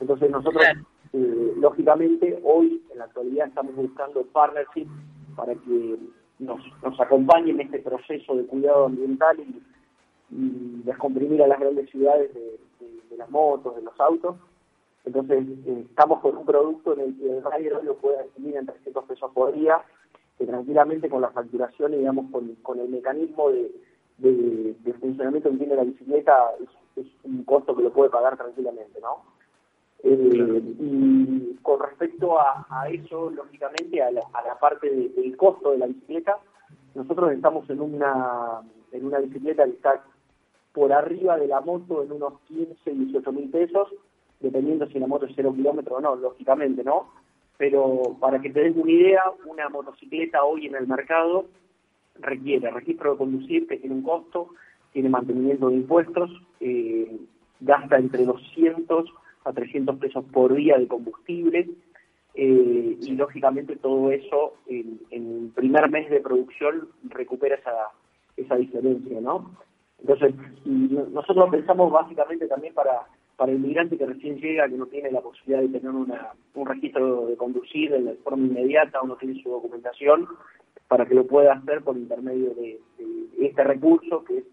[0.00, 0.64] Entonces nosotros,
[1.12, 4.86] eh, lógicamente, hoy en la actualidad estamos buscando partnership
[5.38, 5.96] para que
[6.38, 9.62] nos, nos acompañen en este proceso de cuidado ambiental y,
[10.30, 14.36] descomprimir a las grandes ciudades de las motos, de los autos,
[15.08, 18.66] entonces, eh, estamos con un producto en el que el rider lo puede adquirir en
[18.66, 19.80] 300 pesos por día,
[20.36, 23.72] que tranquilamente con la facturación digamos con, el mecanismo de,
[25.00, 26.50] funcionamiento que tiene la bicicleta
[26.96, 29.22] es, un costo que lo puede pagar tranquilamente, ¿no?
[30.02, 34.22] Eh, y con respecto a, eso, lógicamente, a la,
[34.60, 36.38] parte del costo de la bicicleta,
[36.94, 38.60] nosotros estamos en una,
[38.92, 40.04] en una bicicleta que está
[40.72, 43.88] por arriba de la moto en unos 15, 18 mil pesos,
[44.40, 47.10] dependiendo si la moto es cero kilómetro o no, lógicamente, ¿no?
[47.56, 51.46] Pero para que te des una idea, una motocicleta hoy en el mercado
[52.20, 54.50] requiere registro de conducir, que tiene un costo,
[54.92, 56.30] tiene mantenimiento de impuestos,
[56.60, 57.18] eh,
[57.60, 59.12] gasta entre 200
[59.44, 61.68] a 300 pesos por día de combustible,
[62.34, 67.90] eh, y lógicamente todo eso en, en, el primer mes de producción recupera esa,
[68.36, 69.50] esa diferencia, ¿no?
[70.00, 70.32] Entonces,
[70.64, 73.06] nosotros pensamos básicamente también para
[73.38, 76.66] para el migrante que recién llega, que no tiene la posibilidad de tener una, un
[76.66, 80.26] registro de conducir de forma inmediata o no tiene su documentación,
[80.88, 82.80] para que lo pueda hacer por intermedio de,
[83.40, 84.44] este recurso que es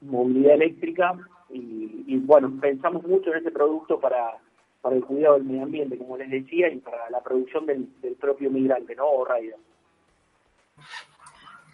[0.00, 1.16] movilidad eléctrica.
[1.52, 4.38] Y, bueno, pensamos mucho en este producto para,
[4.80, 7.88] para el cuidado del medio ambiente, como les decía, y para la producción del,
[8.20, 9.06] propio migrante, ¿no?
[9.06, 9.56] O rider.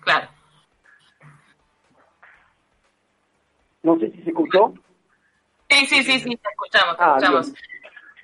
[0.00, 0.28] Claro.
[3.82, 4.74] No sé si se escuchó.
[5.68, 7.52] Sí, sí, sí, sí, te escuchamos, te ah, escuchamos.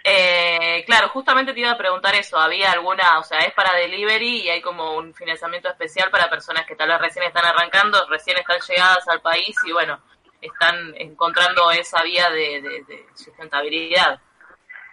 [0.06, 2.36] Eh, claro, justamente te iba a preguntar eso.
[2.36, 6.66] ¿Había alguna, o sea, es para delivery y hay como un financiamiento especial para personas
[6.66, 9.98] que tal vez recién están arrancando, recién están llegadas al país y bueno,
[10.46, 12.82] están encontrando esa vía de,
[13.14, 14.20] sustentabilidad?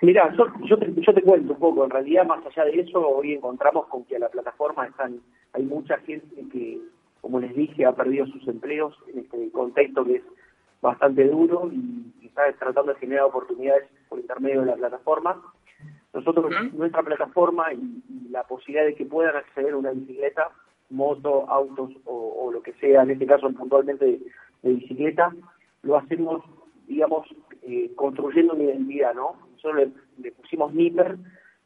[0.02, 1.84] Mira, yo, yo, te, yo te cuento un poco.
[1.84, 5.20] En realidad, más allá de eso, hoy encontramos con que a la plataforma están,
[5.54, 6.80] hay mucha gente que,
[7.22, 10.24] como les dije, ha perdido sus empleos en este contexto que es
[10.82, 15.42] bastante duro y, está tratando de generar oportunidades por intermedio de la plataforma.
[16.14, 20.50] Nosotros, nuestra plataforma y, la posibilidad de que puedan acceder a una bicicleta,
[20.90, 24.20] moto, autos o, lo que sea, en este caso puntualmente
[24.62, 25.34] de, bicicleta,
[25.84, 26.44] lo hacemos,
[26.88, 27.28] digamos,
[27.64, 29.36] eh, construyendo una identidad, ¿no?
[29.54, 31.18] Nosotros le, pusimos NIPER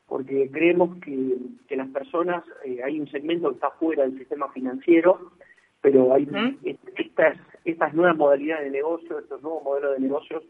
[0.07, 4.49] porque creemos que, que las personas, eh, hay un segmento que está fuera del sistema
[4.51, 5.31] financiero,
[5.81, 6.27] pero hay
[6.95, 10.43] estas, estas nuevas modalidades de negocio, estos nuevos modelos de negocios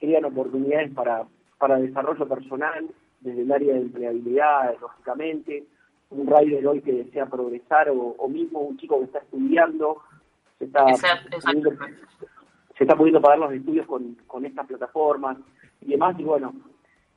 [0.00, 1.24] crean oportunidades para,
[1.58, 2.86] para desarrollo personal,
[3.20, 5.64] desde el área de empleabilidad, lógicamente,
[6.10, 9.98] un rider hoy que desea progresar o, mismo un chico que está estudiando,
[10.58, 11.70] se está, pudiendo,
[12.76, 15.38] se está pudiendo pagar los estudios con, con estas plataformas
[15.80, 16.54] y demás, y bueno,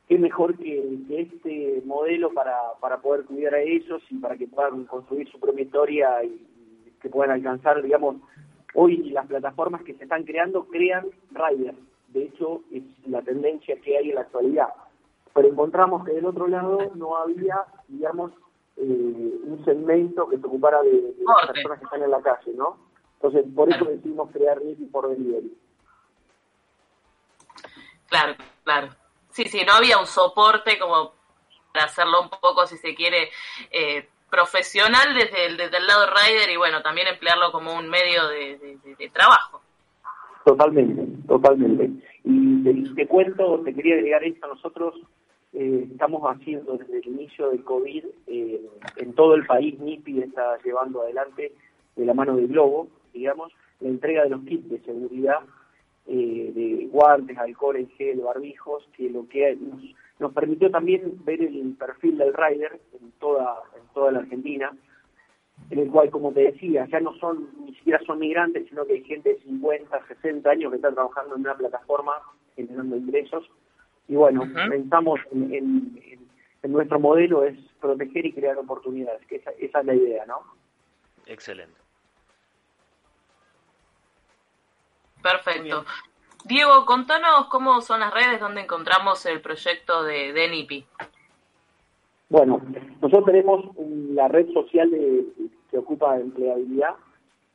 [0.07, 4.85] qué mejor que, este modelo para, para poder cuidar a ellos y para que puedan
[4.85, 6.45] construir su propia historia y,
[7.01, 8.15] que puedan alcanzar, digamos,
[8.73, 11.77] hoy las plataformas que se están creando crean riders.
[12.07, 14.69] De hecho, es la tendencia que hay en la actualidad.
[15.33, 18.31] Pero encontramos que del otro lado no había, digamos,
[18.77, 22.77] eh, un segmento que se ocupara de, las personas que están en la calle, ¿no?
[23.17, 25.51] Entonces, por eso decidimos crear Ricky por Delivery.
[28.07, 28.89] Claro, claro.
[29.29, 31.13] Sí, sí, no había un soporte como
[31.73, 33.29] para hacerlo un poco, si se quiere,
[33.71, 38.27] eh, profesional desde el, desde el lado rider y bueno, también emplearlo como un medio
[38.27, 38.77] de,
[39.13, 39.61] trabajo.
[40.45, 41.89] Totalmente, totalmente.
[42.23, 44.95] Y te, cuento, te quería agregar esto, nosotros
[45.53, 48.61] eh, estamos haciendo desde el inicio del COVID, eh,
[48.97, 51.51] en todo el país, NIPI está llevando adelante
[51.95, 55.39] de la mano de Globo, digamos, la entrega de los kits de seguridad,
[56.07, 59.81] eh, de guantes, alcohol en gel, barbijos, que lo que nos
[60.19, 64.71] nos permitió también ver el perfil del rider en toda, en toda la Argentina,
[65.69, 68.93] en el cual, como te decía, ya no son, ni siquiera son migrantes, sino que
[68.93, 72.13] hay gente de 50, 60 años que está trabajando en una plataforma
[72.55, 73.49] generando ingresos.
[74.07, 75.99] Y bueno, pensamos en,
[76.63, 80.39] nuestro modelo es proteger y crear oportunidades, que esa, esa es la idea, ¿no?
[81.25, 81.75] Excelente.
[85.21, 85.85] Perfecto.
[86.45, 90.85] Diego, contanos cómo son las redes donde encontramos el proyecto de, de NIPI.
[92.29, 92.61] Bueno,
[93.01, 93.65] nosotros tenemos
[94.13, 95.25] la red social de,
[95.69, 96.95] que ocupa empleabilidad,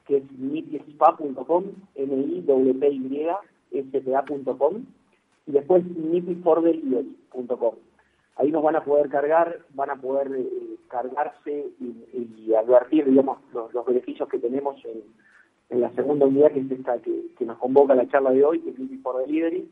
[0.07, 4.85] que es nipispa.com, n i p y s p acom
[5.47, 7.75] y después nipifordelivery.com.
[8.37, 13.85] Ahí nos van a poder cargar, van a poder eh, cargarse y, advertir, digamos, los
[13.87, 15.03] beneficios que tenemos en,
[15.71, 18.61] en la segunda unidad, que es esta que, nos convoca a la charla de hoy,
[18.61, 19.69] que es Lipi por Delivery.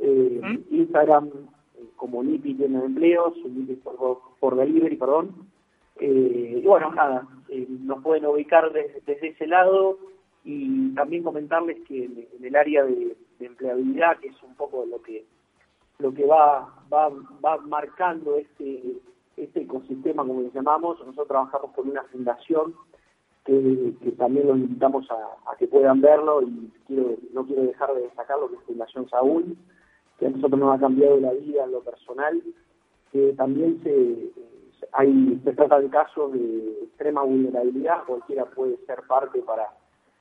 [0.00, 1.28] Eh, Instagram,
[1.76, 5.30] eh, como Lipi tiene empleos, Lipi por, Delivery, perdón.
[5.98, 7.26] Eh, y bueno, nada,
[7.80, 9.98] nos pueden ubicar desde ese lado
[10.44, 15.24] y también comentarles que en, el área de, empleabilidad, que es un poco lo que
[15.98, 17.08] lo que va, va,
[17.42, 18.82] va marcando este,
[19.36, 22.74] este ecosistema, como le llamamos, nosotros trabajamos con una fundación
[23.46, 28.38] que, también los invitamos a, que puedan verlo y quiero, no quiero dejar de destacar
[28.38, 29.56] lo que es Fundación Saúl,
[30.18, 32.42] que a nosotros nos ha cambiado la vida en lo personal,
[33.12, 34.30] que también se,
[34.92, 39.68] hay, se trata de casos de extrema vulnerabilidad, cualquiera puede ser parte para,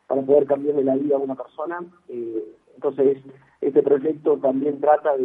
[0.08, 1.80] para poder cambiarle la vida a una persona.
[2.10, 2.44] Eh,
[2.76, 3.18] entonces,
[3.62, 5.24] este proyecto también trata de,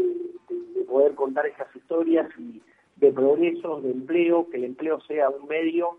[0.74, 2.62] de poder contar esas historias y
[2.96, 5.96] de progreso, de empleo, que el empleo sea un medio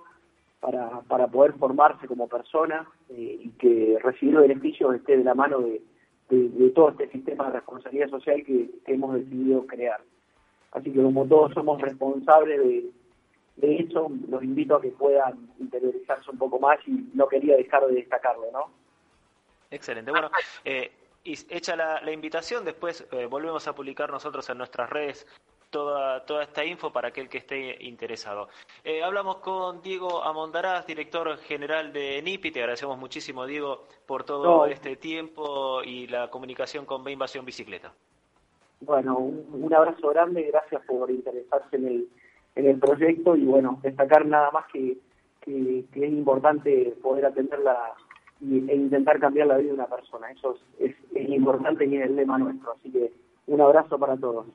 [0.62, 5.59] para, para poder formarse como persona eh, y que recibir beneficios esté de la mano
[5.59, 5.82] de,
[6.30, 9.99] de, todo este sistema de responsabilidad social que, hemos decidido crear.
[10.72, 12.86] Así que como todos somos responsables de,
[13.57, 17.86] de eso, los invito a que puedan interiorizarse un poco más y no quería dejar
[17.88, 18.70] de destacarlo, ¿no?
[19.72, 20.12] Excelente.
[20.12, 20.30] Bueno,
[20.64, 20.91] eh,
[21.24, 25.28] y hecha la, la invitación, después eh, volvemos a publicar nosotros en nuestras redes
[25.72, 28.49] toda, toda esta info para aquel que esté interesado.
[28.84, 32.51] Eh, hablamos con Diego Amondarás, director general de NIPI.
[32.51, 37.91] Te agradecemos muchísimo, Diego, por todo este tiempo y la comunicación con B Invasión Bicicleta.
[38.82, 42.07] Bueno, un, abrazo grande, gracias por interesarse en el,
[42.55, 44.97] en el proyecto y bueno, destacar nada más que,
[45.39, 47.93] que, es importante poder atenderla
[48.41, 50.32] e intentar cambiar la vida de una persona.
[50.32, 52.72] Eso es, es, es importante y es el lema nuestro.
[52.72, 53.11] Así que
[53.45, 54.47] un abrazo para todos.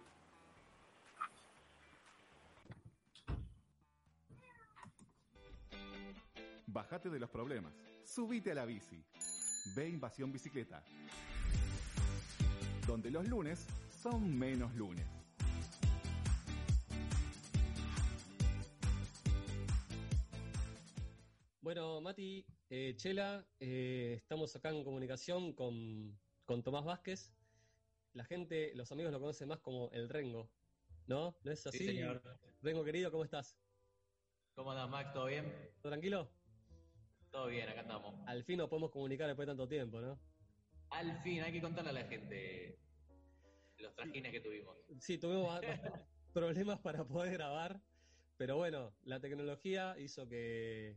[6.76, 7.72] Bájate de los problemas.
[8.04, 9.02] Subite a la bici.
[9.74, 10.84] Ve Invasión Bicicleta.
[12.86, 15.06] Donde los lunes son menos lunes.
[21.62, 27.32] Bueno, Mati, eh, Chela, eh, estamos acá en comunicación con, con Tomás Vázquez.
[28.12, 30.50] La gente, los amigos lo conocen más como el Rengo,
[31.06, 31.38] ¿no?
[31.42, 31.78] ¿No es así?
[31.78, 32.22] Sí, señor.
[32.60, 33.58] Rengo querido, ¿cómo estás?
[34.54, 35.14] ¿Cómo andas, Max?
[35.14, 35.50] ¿Todo bien?
[35.80, 36.35] ¿Todo tranquilo?
[37.30, 38.14] Todo bien, acá andamos.
[38.26, 40.18] Al fin nos podemos comunicar después de tanto tiempo, ¿no?
[40.90, 42.78] Al fin, hay que contarle a la gente
[43.78, 44.76] los trajines que tuvimos.
[45.00, 45.60] Sí, tuvimos
[46.32, 47.80] problemas para poder grabar,
[48.36, 50.96] pero bueno, la tecnología hizo que,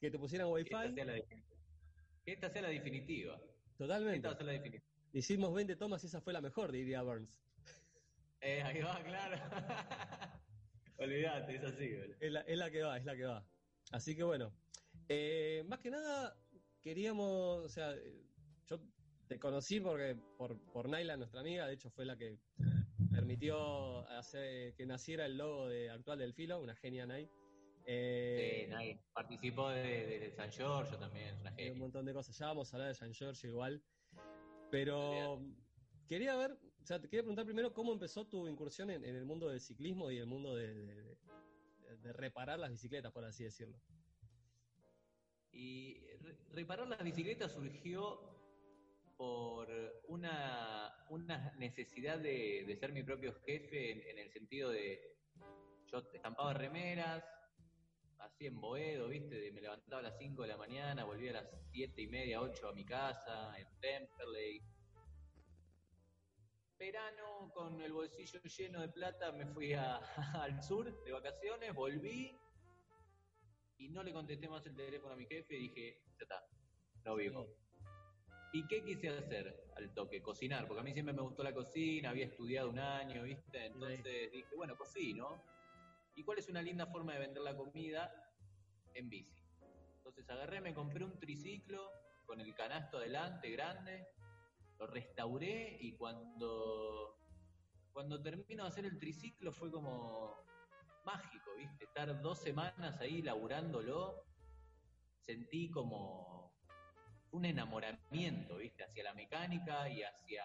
[0.00, 0.74] que te pusieran Que wifi.
[0.74, 1.56] esta sea la definitiva.
[2.24, 3.40] Que esta sea la definitiva.
[3.76, 4.16] Totalmente.
[4.16, 4.84] Esta va a ser la definitiva.
[5.12, 7.28] Hicimos 20 tomas y esa fue la mejor, diría Burns.
[8.40, 9.36] Eh, ahí va, claro.
[10.98, 12.16] Olvídate, es así, boludo.
[12.20, 13.46] Es la, es la que va, es la que va.
[13.90, 14.52] Así que bueno,
[15.14, 16.34] eh, más que nada
[16.80, 18.24] queríamos, o sea, eh,
[18.66, 18.80] yo
[19.28, 22.38] te conocí porque por, por Naila, nuestra amiga, de hecho fue la que
[23.10, 27.28] permitió hacer que naciera el logo de, actual del filo, una genia Nay.
[27.84, 29.00] Eh, Sí, nadie.
[29.12, 31.74] Participó de, de- de San Giorgio también, es una y un genia.
[31.80, 32.38] montón de cosas.
[32.38, 33.82] Ya vamos a hablar de San Giorgio igual.
[34.70, 35.42] Pero
[36.08, 39.24] quería ver, o sea, te quería preguntar primero cómo empezó tu incursión en, en el
[39.26, 41.16] mundo del ciclismo y el mundo de
[42.14, 43.78] reparar las bicicletas, por así decirlo.
[45.52, 48.18] Y re- reparar las bicicletas surgió
[49.16, 49.68] por
[50.08, 55.00] una, una necesidad de, ser mi propio jefe en, el sentido de
[55.86, 57.22] yo estampaba remeras,
[58.18, 59.34] así en Boedo, ¿viste?
[59.36, 62.40] De- me levantaba a las 5 de la mañana, volvía a las 7 y media,
[62.40, 64.62] 8 a mi casa, en Temperley.
[66.78, 69.72] Verano, con el bolsillo lleno de plata, me fui
[70.34, 72.36] al sur de vacaciones, volví
[73.82, 76.46] y no le contesté más el teléfono a mi jefe y dije, ya está,
[77.04, 77.48] no vivo.
[78.52, 80.22] ¿Y qué quise hacer al toque?
[80.22, 83.66] Cocinar, porque a mí siempre me gustó la cocina, había estudiado un año, ¿viste?
[83.66, 85.42] Entonces dije, bueno, cocino.
[86.14, 88.12] ¿Y cuál es una linda forma de vender la comida?
[88.94, 89.42] En bici.
[89.96, 91.90] Entonces agarré, me compré un triciclo
[92.26, 94.06] con el canasto adelante, grande,
[94.78, 97.16] lo restauré y cuando,
[97.92, 100.36] cuando termino de hacer el triciclo fue como
[101.04, 101.84] mágico, ¿viste?
[101.84, 104.24] Estar dos semanas ahí laburándolo,
[105.20, 106.52] sentí como
[107.32, 108.84] un enamoramiento, ¿viste?
[108.84, 110.44] Hacia la mecánica y hacia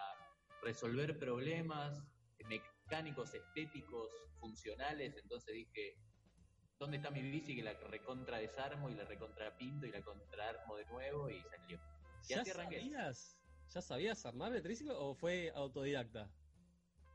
[0.63, 2.01] resolver problemas
[2.47, 5.15] mecánicos, estéticos, funcionales.
[5.17, 5.97] Entonces dije,
[6.79, 10.75] ¿dónde está mi bici que la recontra desarmo y la recontra pinto y la contraarmo
[10.77, 11.29] de nuevo?
[11.29, 11.79] Y salió.
[12.27, 12.79] Y ¿Ya así arranqué.
[12.79, 13.37] sabías,
[13.69, 16.31] ¿Ya sabías armar el triciclo o fue autodidacta?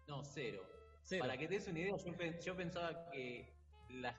[0.07, 0.63] No, cero.
[1.03, 1.23] Cero.
[1.25, 3.53] Para que te des una idea, yo, pe- yo pensaba que
[3.91, 4.17] las,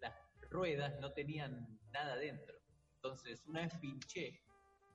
[0.00, 0.14] las
[0.50, 2.56] ruedas no tenían nada dentro.
[2.96, 4.40] Entonces, una vez pinché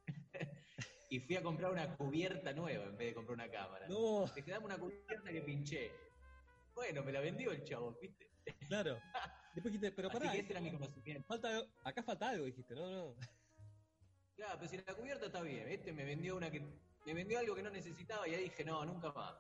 [1.10, 3.88] y fui a comprar una cubierta nueva en vez de comprar una cámara.
[3.88, 4.26] No.
[4.34, 5.92] Te quedaba una cubierta que pinché.
[6.76, 8.30] Bueno, me la vendió el chavo, ¿viste?
[8.68, 9.00] Claro.
[9.54, 10.32] Después dijiste, pero Así pará.
[10.32, 11.28] que ese era mi conocimiento.
[11.28, 13.16] Falta, acá falta algo, dijiste, no, no.
[14.36, 16.62] Claro, pero si la cubierta está bien, este me vendió una que
[17.06, 19.36] me vendió algo que no necesitaba y ahí dije, no, nunca más.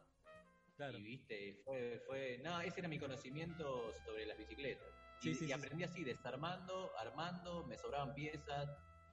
[0.79, 0.97] Claro.
[0.97, 4.87] Y viste, fue, fue, no, ese era mi conocimiento sobre las bicicletas.
[5.21, 8.69] Y, Sí, aprendí así, desarmando, armando, me sobraban piezas,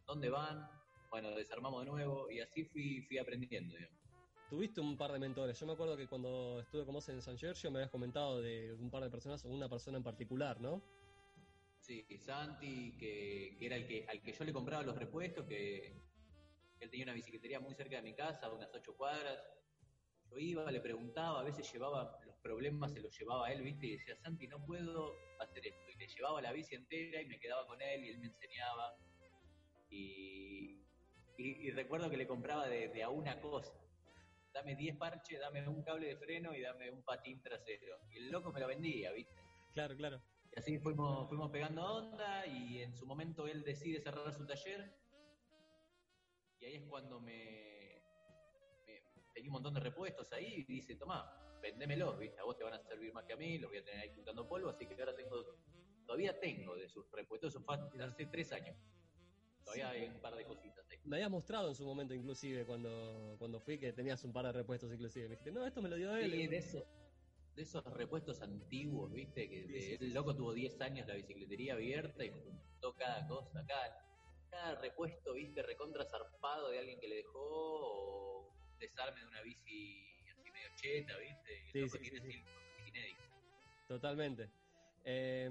[0.07, 0.65] dónde van,
[1.11, 3.99] bueno, desarmamos de nuevo y así fui, fui aprendiendo, digamos.
[4.49, 5.59] Tuviste un par de mentores.
[5.59, 8.73] Yo me acuerdo que cuando estuve con vos en San Giorgio me habías comentado de
[8.75, 10.81] un par de personas o una persona en particular, ¿no?
[11.81, 16.01] Sí, Santi, que, que era el que al que yo le compraba los repuestos, que
[16.79, 19.41] él tenía una bicicletería muy cerca de mi casa, unas ocho cuadras.
[20.31, 23.87] Yo iba, le preguntaba, a veces llevaba los problemas, se los llevaba a él, ¿viste?
[23.87, 25.91] Y decía, Santi, no puedo hacer esto.
[25.91, 28.97] Y le llevaba la bici entera y me quedaba con él y él me enseñaba.
[29.89, 30.83] Y,
[31.39, 33.73] y- y recuerdo que le compraba de, de a una cosa.
[34.53, 37.99] Dame 10 parches, dame un cable de freno y dame un patín trasero.
[38.11, 39.35] Y el loco me lo vendía, ¿viste?
[39.75, 40.23] Claro, claro.
[40.55, 44.95] Y así fuimos, fuimos pegando onda y en su momento él decide cerrar su taller.
[46.59, 47.76] Y ahí es cuando me, me-
[49.37, 51.31] tenía un montón de repuestos ahí y dice, tomá,
[51.61, 52.41] vendémelos, ¿viste?
[52.41, 54.11] A vos te van a servir más que a mí, los voy a tener ahí
[54.15, 55.45] juntando polvo, así que ahora tengo,
[56.07, 58.77] todavía tengo de sus repuestos, eso fue hace tres años.
[59.63, 59.97] Todavía Sí.
[59.99, 60.99] hay un par de cositas ahí.
[61.05, 64.53] Me habías mostrado en su momento, inclusive, cuando, cuando fui, que tenías un par de
[64.53, 65.27] repuestos, inclusive.
[65.29, 66.31] Me dijiste, no, esto me lo dio él.
[66.33, 66.85] Sí, de esos,
[67.57, 69.51] de esos repuestos antiguos, ¿viste?
[69.51, 73.65] Que de- el loco tuvo 10 años la bicicletería abierta y juntó cada cosa.
[73.67, 73.99] Cada,
[74.51, 75.63] cada repuesto, ¿viste?
[75.63, 78.36] Recontra zarpado de alguien que le dejó o
[78.79, 81.63] desarme de una bici así medio cheta, ¿viste?
[81.73, 82.43] Sí, sí, tiene sí.
[83.89, 84.49] Totalmente.
[85.05, 85.49] Eh,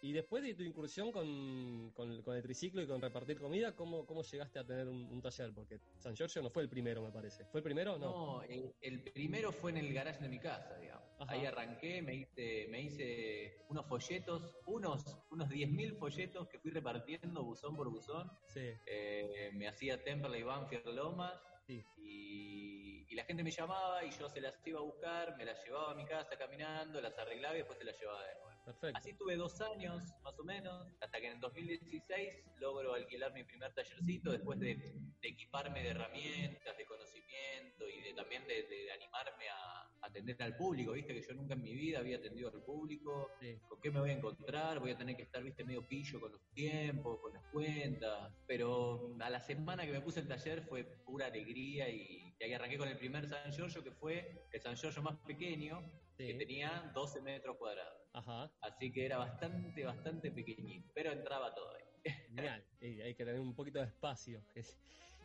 [0.00, 4.06] y después de tu incursión con, con, con el triciclo y con repartir comida, ¿cómo,
[4.06, 5.52] cómo llegaste a tener un, un taller?
[5.52, 7.44] Porque San Giorgio no fue el primero, me parece.
[7.46, 8.10] ¿Fue el primero o no?
[8.10, 11.04] No, el, el primero fue en el garage de mi casa, digamos.
[11.18, 11.32] Ajá.
[11.32, 17.42] Ahí arranqué, me hice, me hice unos folletos, unos, unos 10.000 folletos que fui repartiendo
[17.42, 18.30] buzón por buzón.
[18.46, 18.70] Sí.
[18.86, 21.34] Eh, me hacía Temperley, Banfield, Lomas.
[21.66, 21.84] Sí.
[21.98, 25.62] Y, y la gente me llamaba y yo se las iba a buscar, me las
[25.64, 28.47] llevaba a mi casa caminando, las arreglaba y después se las llevaba de nuevo.
[28.68, 28.98] Perfecto.
[28.98, 33.42] Así tuve dos años, más o menos, hasta que en el 2016 logro alquilar mi
[33.42, 38.92] primer tallercito después de, de equiparme de herramientas, de conocimiento y de también de, de
[38.92, 42.62] animarme a atender al público, viste que yo nunca en mi vida había atendido al
[42.62, 43.30] público,
[43.68, 46.32] con qué me voy a encontrar, voy a tener que estar, viste, medio pillo con
[46.32, 50.84] los tiempos, con las cuentas, pero a la semana que me puse el taller fue
[50.84, 54.76] pura alegría y, y ahí arranqué con el primer San Giorgio que fue el San
[54.76, 55.82] Giorgio más pequeño,
[56.26, 58.02] que tenía 12 metros cuadrados.
[58.12, 58.50] Ajá.
[58.60, 61.84] Así que era bastante, bastante pequeñito, pero entraba todo ahí.
[62.28, 62.64] Genial.
[62.80, 64.42] Y hay que tener un poquito de espacio.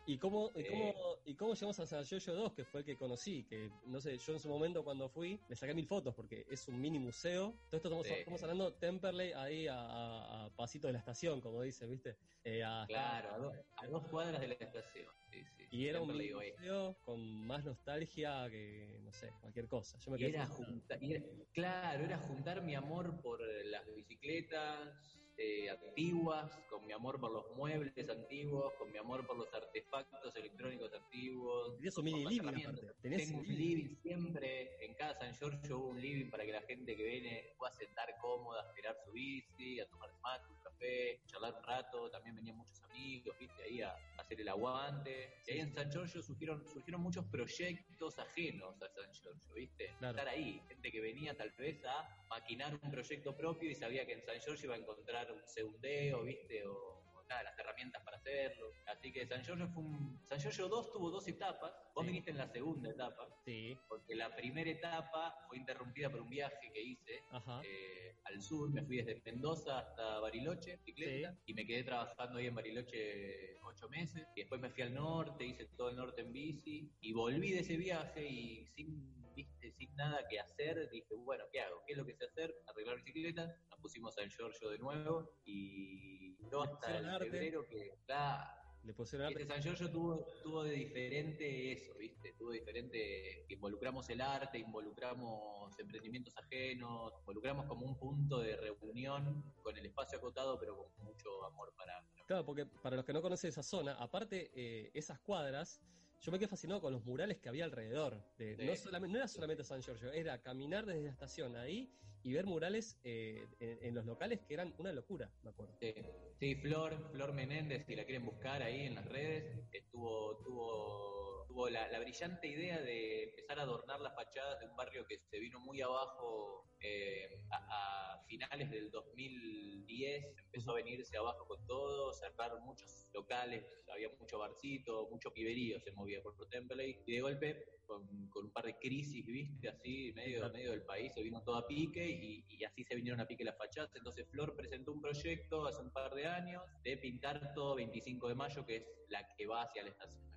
[0.06, 2.94] ¿Y cómo, y cómo, y cómo llegamos a San Giorgio 2, que fue el que
[2.96, 3.42] conocí?
[3.44, 6.68] Que no sé, yo en su momento cuando fui, le saqué mil fotos porque es
[6.68, 7.52] un mini museo.
[7.70, 8.12] Todo esto estamos, Sí.
[8.12, 12.18] estamos hablando Temperley ahí a, a- a pasito de la estación, como dice, ¿viste?
[12.44, 15.06] Eh, a- Claro, a, dos- a dos cuadras de la estación.
[15.34, 15.64] Sí, sí.
[15.70, 19.98] Y era un Siempre museo con más nostalgia que, no sé, cualquier cosa.
[19.98, 25.20] Yo me quedé era junta- y era- claro, era juntar mi amor por las bicicletas
[25.36, 30.36] eh, antiguas, con mi amor por los muebles antiguos, con mi amor por los artefactos
[30.36, 31.74] electrónicos antiguos.
[31.74, 32.86] Tenías un mini living, aparte.
[33.02, 33.58] Tenías Tengo un living.
[33.58, 37.52] living siempre, en cada San Giorgio hubo un living para que la gente que viene
[37.58, 40.44] pueda sentar cómoda, a esperar su bici, a tomar mate,
[40.84, 45.34] café, charlar un rato, también venían muchos amigos, viste, ahí a, a hacer el aguante.
[45.46, 50.18] Y ahí en San Giorgio surgieron, surgieron muchos proyectos ajenos a San Giorgio, viste, Claro.
[50.18, 54.12] estar ahí, gente que venía tal vez a maquinar un proyecto propio y sabía que
[54.14, 58.16] en San Giorgio iba a encontrar un segundeo, viste, o o nada, las herramientas para
[58.16, 58.70] hacerlo.
[58.86, 60.20] Así que San Giorgio fue un...
[60.24, 63.76] San Giorgio 2 tuvo dos etapas, vos viniste en la segunda etapa, Sí.
[63.88, 67.22] porque la primera etapa fue interrumpida por un viaje que hice
[67.64, 72.46] eh, al sur, me fui desde Mendoza hasta Bariloche, bicicleta, y me quedé trabajando ahí
[72.46, 76.32] en Bariloche ocho meses, y después me fui al norte, hice todo el norte en
[76.32, 81.44] bici, y volví de ese viaje y sin, viste, sin nada que hacer, dije, bueno,
[81.52, 81.82] ¿qué hago?
[81.86, 82.54] ¿Qué es lo que sé hacer?
[82.66, 87.24] Arreglar bicicletas, nos pusimos San Giorgio de nuevo, y no hasta el arte.
[87.30, 88.50] febrero que, claro,
[88.82, 89.42] Le pusieron arte.
[89.42, 92.34] este San Giorgio tuvo, tuvo de diferente eso, ¿viste?
[92.38, 93.46] Tuvo diferente.
[93.48, 100.18] Involucramos el arte, involucramos emprendimientos ajenos, involucramos como un punto de reunión con el espacio
[100.18, 101.94] acotado, pero con mucho amor para.
[102.26, 105.80] Claro, porque para los que no conocen esa zona, aparte eh, esas cuadras,
[106.24, 108.18] yo me quedé fascinado con los murales que había alrededor.
[108.38, 108.64] De, Sí.
[108.64, 112.46] no, solamente, no era solamente San Giorgio, era caminar desde la estación ahí y ver
[112.46, 115.76] murales eh, en, en los locales que eran una locura, me acuerdo.
[115.78, 115.94] Sí,
[116.40, 121.23] sí, Flor, Flor Menéndez, si la quieren buscar ahí en las redes, estuvo, tuvo,
[121.54, 125.20] tuvo la, la brillante idea de empezar a adornar las fachadas de un barrio que
[125.30, 131.64] se vino muy abajo eh, a, a finales del 2010, empezó a venirse abajo con
[131.64, 137.20] todo, cerraron muchos locales, había mucho barcito, mucho piberío se movía por Templey, y de
[137.20, 141.40] golpe, con, con un par de crisis, viste, así, medio, medio del país, se vino
[141.44, 143.94] todo a pique y, y así se vinieron a pique las fachadas.
[143.94, 148.34] Entonces Flor presentó un proyecto hace un par de años de pintar todo 25 de
[148.34, 150.33] mayo, que es la que va hacia la estación,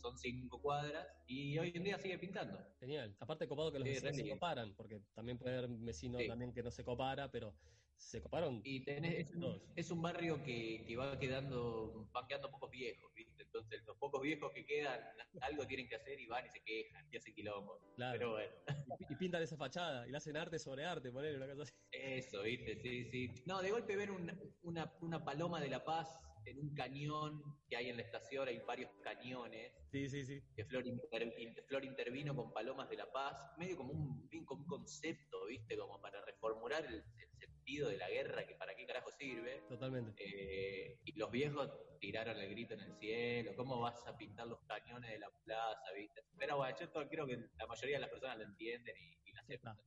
[0.00, 2.58] son cinco cuadras, y hoy en día sigue pintando.
[2.80, 3.16] Genial.
[3.20, 6.28] Aparte copado que los Sí, vecinos se coparan, porque también puede haber un vecino Sí.
[6.28, 7.54] también que no se copara, pero
[7.96, 8.60] se coparon.
[8.64, 13.10] Y tenés, es, un, es un barrio que, que va quedando, van quedando pocos viejos,
[13.14, 13.44] ¿viste?
[13.44, 15.00] Entonces los pocos viejos que quedan,
[15.40, 17.80] algo tienen que hacer y van y se quejan y hacen quilombo.
[17.96, 18.18] Claro.
[18.18, 18.52] Pero bueno.
[18.98, 21.72] Y, y pintan esa fachada y le hacen arte sobre arte, poner una cosa así.
[21.92, 23.30] Eso, viste, sí, sí.
[23.46, 27.96] No, de golpe ver una paloma de la paz en un cañón que hay en
[27.96, 30.42] la estación, hay varios cañones, Sí, sí, sí.
[30.56, 34.66] que Flor, inter- Flor intervino con palomas de la paz, medio como un, como un
[34.66, 39.10] concepto, viste, como para reformular el, el sentido de la guerra, que para qué carajo
[39.12, 39.64] sirve.
[39.68, 40.14] Totalmente.
[40.18, 41.70] Eh, y los viejos
[42.00, 45.92] tiraron el grito en el cielo, ¿cómo vas a pintar los cañones de la plaza,
[45.96, 46.22] viste?
[46.36, 49.40] Pero bueno, yo creo que la mayoría de las personas lo entienden y, y la
[49.40, 49.78] aceptan.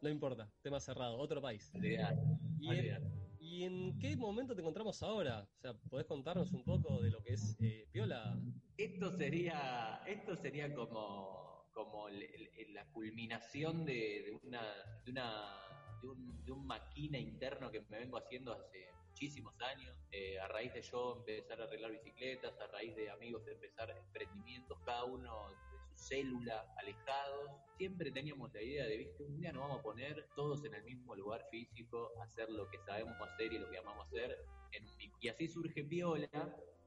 [0.00, 1.70] No importa, tema cerrado, otro país.
[1.74, 2.20] Olvidate,
[2.58, 2.90] ¿Y.
[3.50, 5.40] ¿Y en qué momento te encontramos ahora?
[5.40, 8.38] O sea, ¿podés contarnos un poco de lo que es eh, Piola?
[8.76, 14.62] Esto sería, esto sería como, como la culminación de, una,
[15.04, 19.96] de una, de un, de un maquina interno que me vengo haciendo hace muchísimos años,
[20.12, 23.90] eh, a raíz de yo empezar a arreglar bicicletas, a raíz de amigos de empezar
[23.90, 25.50] emprendimientos, cada uno
[26.00, 27.50] célula, alejados.
[27.76, 30.82] Siempre teníamos la idea de, viste, un día nos vamos a poner todos en el
[30.84, 34.36] mismo lugar físico, hacer lo que sabemos hacer y lo que amamos hacer
[34.72, 36.28] en un Y así surge Piola,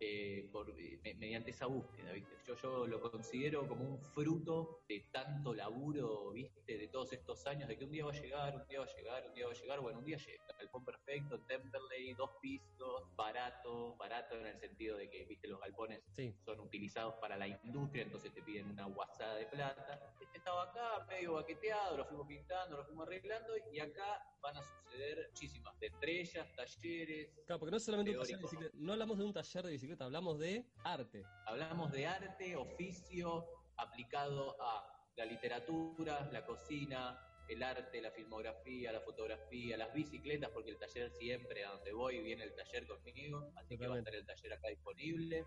[0.05, 2.35] eh, por, eh, me- mediante esa búsqueda, ¿viste?
[2.45, 6.77] Yo, yo lo considero como un fruto de tanto laburo, ¿viste?
[6.77, 8.95] De todos estos años, de que un día va a llegar, un día va a
[8.95, 10.43] llegar, un día va a llegar, bueno, un día llega.
[10.57, 15.47] Galpón perfecto, Temperley, dos pisos, barato, barato en el sentido de que, ¿viste?
[15.47, 16.01] Los galpones
[16.45, 20.15] son utilizados para la industria, entonces te piden una guasada de plata.
[20.21, 24.61] Este estaba acá, medio baqueteado, lo fuimos pintando, lo fuimos arreglando, y acá van a
[24.63, 28.51] suceder muchísimas, de estrellas, talleres, Claro, porque no solamente un taller de teóricos.
[28.51, 31.23] bicicleta, no hablamos de un taller de bicicleta, hablamos de arte.
[31.45, 33.45] Hablamos de arte, oficio
[33.77, 34.85] aplicado a
[35.15, 41.11] la literatura, la cocina, el arte, la filmografía, la fotografía, las bicicletas, porque el taller
[41.11, 44.53] siempre, a donde voy, viene el taller conmigo, así que va a estar el taller
[44.53, 45.45] acá disponible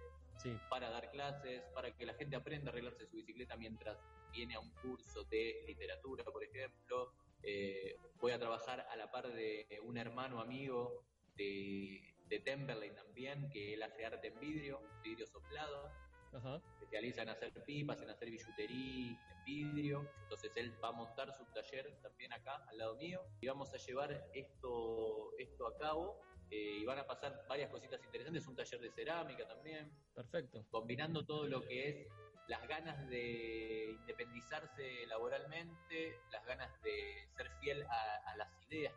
[0.68, 3.98] para dar clases, para que la gente aprenda a arreglarse su bicicleta mientras
[4.32, 7.12] viene a un curso de literatura, por ejemplo.
[7.42, 11.02] Eh, voy a trabajar a la par de un hermano amigo
[11.36, 15.90] de, de Temperley también, que él hace arte en vidrio, vidrio soplado.
[16.32, 16.60] Ajá.
[16.74, 20.10] Especializa en hacer pipas, en hacer billutería, en vidrio.
[20.22, 23.22] Entonces él va a montar su taller también acá, al lado mío.
[23.40, 26.20] Y vamos a llevar esto, esto a cabo.
[26.50, 28.46] eh, y van a pasar varias cositas interesantes.
[28.46, 29.90] Un taller de cerámica también.
[30.14, 30.64] Perfecto.
[30.70, 32.06] Combinando todo lo que es
[32.48, 38.94] las ganas de independizarse laboralmente, las ganas de ser fiel a, a las ideas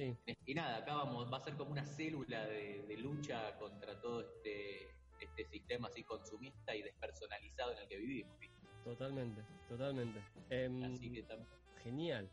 [0.00, 0.36] Sí.
[0.46, 4.22] Y nada, acá vamos, va a ser como una célula de, de lucha contra todo
[4.22, 4.88] este,
[5.20, 8.38] este sistema así consumista y despersonalizado en el que vivimos.
[8.38, 8.56] ¿viste?
[8.84, 10.20] Totalmente, totalmente.
[10.48, 11.26] Em, Así que
[11.82, 12.30] Genial.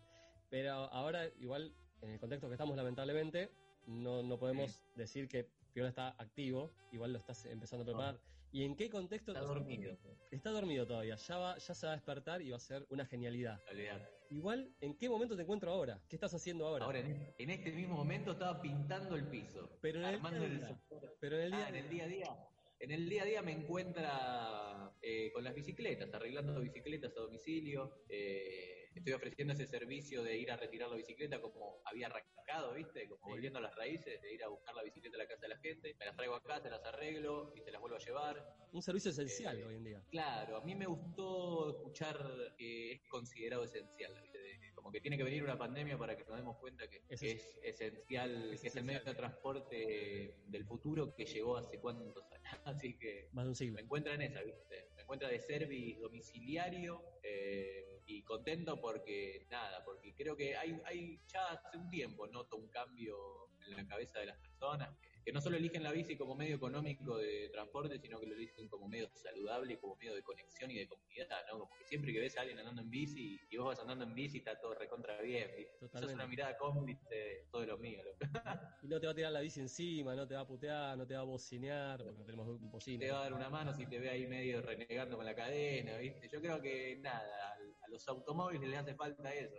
[0.50, 3.52] Pero ahora, igual, en el contexto que estamos, lamentablemente,
[3.86, 8.20] no, no podemos decir que Piola está activo, igual lo estás empezando a preparar.
[8.52, 9.34] ¿Y en qué contexto?
[9.34, 9.98] Está dormido.
[10.32, 13.06] Está dormido todavía, ya, va, ya se va a despertar y va a ser una
[13.06, 13.62] genialidad.
[13.70, 14.17] olvidate.
[14.30, 16.02] Igual, ¿en qué momento te encuentro ahora?
[16.10, 16.86] ¿Qué estás haciendo ahora?
[16.86, 19.78] Ahora, en, en este mismo momento estaba pintando el piso.
[19.82, 20.76] Pero en el día el.
[21.20, 22.38] Pero en el día Ah, a en el día a día.
[22.80, 28.04] En el día a día me encuentra eh, con las bicicletas, arreglando bicicletas a domicilio.
[28.10, 33.08] eh, estoy ofreciendo ese servicio de ir a retirar la bicicleta como había arrancado, ¿viste?
[33.08, 35.50] Como volviendo a las raíces, de ir a buscar la bicicleta a la casa de
[35.50, 35.96] la gente.
[36.00, 38.56] Me las traigo acá, se las arreglo y se las vuelvo a llevar.
[38.74, 40.04] Un servicio esencial hoy en día.
[40.10, 44.38] Claro, a mí me gustó escuchar que es considerado esencial, ¿viste?
[44.76, 47.60] Como que tiene que venir una pandemia para que nos demos cuenta que Es es,
[47.64, 52.44] esencial, que es el medio de transporte del futuro que llegó hace cuántos años.
[52.66, 53.76] Así que Más de un siglo.
[53.76, 54.90] me encuentra en esa, ¿viste?
[54.96, 61.20] Me encuentra de service domiciliario eh, y contento porque, nada, porque creo que hay, hay
[61.28, 64.90] ya hace un tiempo noto un cambio en la cabeza de las personas
[65.28, 68.70] que, no solo eligen la bici como medio económico de transporte, sino que lo eligen
[68.70, 71.60] como medio saludable, y como medio de conexión y de comunidad, ¿no?
[71.60, 74.16] Como que siempre que ves a alguien andando en bici y vos vas andando en
[74.16, 75.50] bici está todo recontra bien,
[75.82, 76.16] Totalmente.
[76.16, 78.20] una mirada cómplice todo lo mío, loco.
[78.84, 81.06] Y no te va a tirar la bici encima, no te va a putear, no
[81.06, 83.00] te va a bocinear, porque no tenemos un bocina.
[83.06, 85.98] te va a dar una mano si te ve ahí medio renegando con la cadena,
[85.98, 86.30] ¿viste?
[86.30, 89.58] Yo creo que nada, a los automóviles les hace falta eso.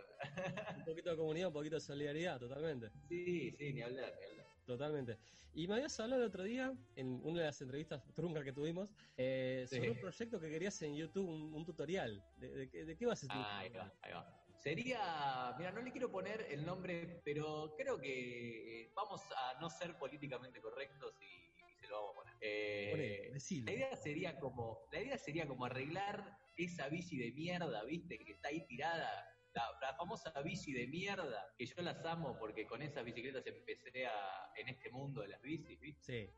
[0.77, 2.89] Un poquito de comunidad, un poquito de solidaridad, totalmente.
[3.07, 4.38] Sí, sí, ni hablar, ni hablar.
[4.69, 5.17] Totalmente.
[5.55, 8.93] Y me habías hablado el otro día, en una de las entrevistas truncas que tuvimos,
[9.17, 12.23] eh, sobre un proyecto que querías en YouTube, un, un tutorial.
[12.37, 13.41] ¿De, de qué- de qué vas a hacer?
[13.41, 14.45] Ahí va, ahí va.
[14.61, 19.71] Sería, mira, no le quiero poner el nombre, pero creo que eh, vamos a no
[19.71, 21.49] ser políticamente correctos y,
[21.79, 22.35] se lo vamos a poner.
[22.41, 27.83] Eh, Poné, la idea sería como, la idea sería como arreglar esa bici de mierda,
[27.85, 29.35] viste, que está ahí tirada.
[29.59, 34.05] La, la famosa bici de mierda, que yo las amo porque con esas bicicletas empecé
[34.05, 36.01] a, en este mundo de las bicis, ¿viste?
[36.01, 36.29] Sí.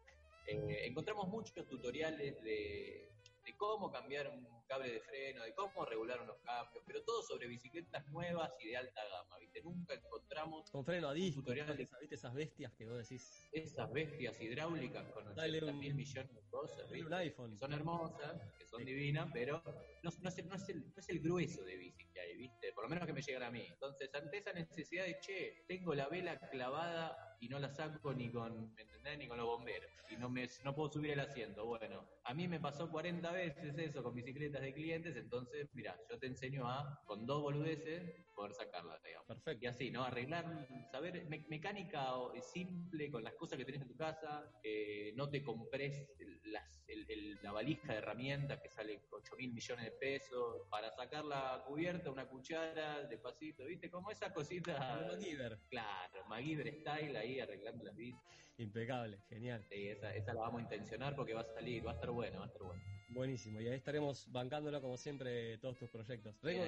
[0.48, 3.12] Eh, encontramos muchos tutoriales de,
[3.46, 7.46] de cómo cambiar un cable de freno, de cómo regular unos cambios, pero todo sobre
[7.48, 9.62] bicicletas nuevas y de alta gama, ¿viste?
[9.62, 12.16] Nunca encontramos Con freno a disco, tutorial de- esas- ¿viste?
[12.16, 13.48] esas bestias que vos decís.
[13.52, 17.08] esas bestias hidráulicas con Dale 80 un- mil millones de cosas, Dale ¿viste?
[17.08, 17.52] un iPhone.
[17.52, 19.62] que son hermosas, que son divinas, pero
[20.02, 22.36] no, no es, el- no, es el, no es el grueso de bici que hay,
[22.36, 22.74] ¿viste?
[22.74, 23.66] Por lo menos que me llegan a mí.
[23.68, 28.32] Entonces, ante esa necesidad de, che, tengo la vela clavada y no la saco ni
[28.32, 29.18] con, ¿me entendés?
[29.18, 29.90] Ni con los bomberos.
[30.10, 31.66] Y no, me, no puedo subir el asiento.
[31.66, 36.20] Bueno, a mí me pasó 40 veces eso con bicicletas de clientes, entonces, mira, yo
[36.20, 39.28] te enseño a, con dos boludeces, poder sacarla, digamos.
[39.28, 39.66] Perfecto.
[39.66, 40.04] Y así, ¿no?
[40.04, 45.14] Arreglar, saber me- mecánica o- simple con las cosas que tenés en tu casa, eh,
[45.16, 46.08] no te compres
[46.46, 50.90] las, el- el- la valija de herramientas que sale 8 mil millones de pesos para
[50.92, 53.90] sacar la cubierta, una cuchara, despacito, ¿viste?
[53.92, 54.74] Como esa cosita.
[54.76, 55.60] Como MacGyver.
[55.70, 58.22] Claro, MacGyver style ahí arreglando las bicis.
[58.58, 59.64] Impecable, genial.
[59.70, 62.40] Sí, esa, esa la vamos a intencionar porque va a salir, va a estar bueno,
[62.40, 62.82] va a estar bueno.
[63.14, 66.34] Buenísimo, y ahí estaremos bancándolo como siempre todos tus proyectos.
[66.42, 66.64] Rengo,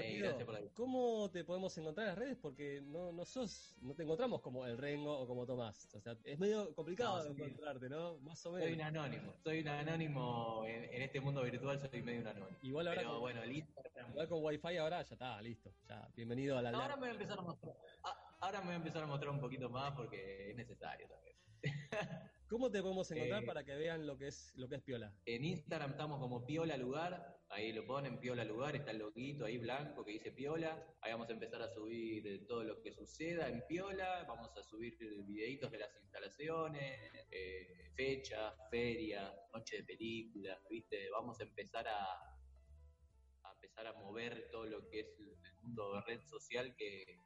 [0.73, 2.37] ¿cómo te podemos encontrar en las redes?
[2.41, 5.87] Porque no, no sos, no te encontramos como el Rengo o como Tomás.
[5.95, 7.41] O sea, es medio complicado No, sí.
[7.41, 8.17] encontrarte, ¿no?
[8.19, 8.65] Más o menos.
[8.67, 12.57] Soy un anónimo, soy un anónimo en, en este mundo virtual, soy medio un anónimo.
[12.61, 14.11] Igual ahora Pero con- bueno, Instagram.
[14.11, 15.73] Igual con Wi-Fi ahora ya está, listo.
[15.87, 17.75] Ya, bienvenido a la ahora me voy a empezar a mostrar.
[18.41, 21.37] Ahora me voy a empezar a mostrar un poquito más porque es necesario también.
[22.53, 25.11] ¿Cómo te podemos encontrar Eh, para que vean lo que es lo que es Piola?
[25.25, 29.57] En Instagram estamos como Piola Lugar, ahí lo ponen Piola Lugar, está el loguito ahí
[29.57, 30.71] blanco que dice Piola.
[31.01, 34.95] Ahí vamos a empezar a subir todo lo que suceda en Piola, vamos a subir
[35.25, 41.09] videitos de las instalaciones, eh, fechas, ferias, noche de películas, ¿viste?
[41.09, 42.05] Vamos a empezar a,
[43.45, 47.17] a empezar a mover todo lo que es el mundo de red social que,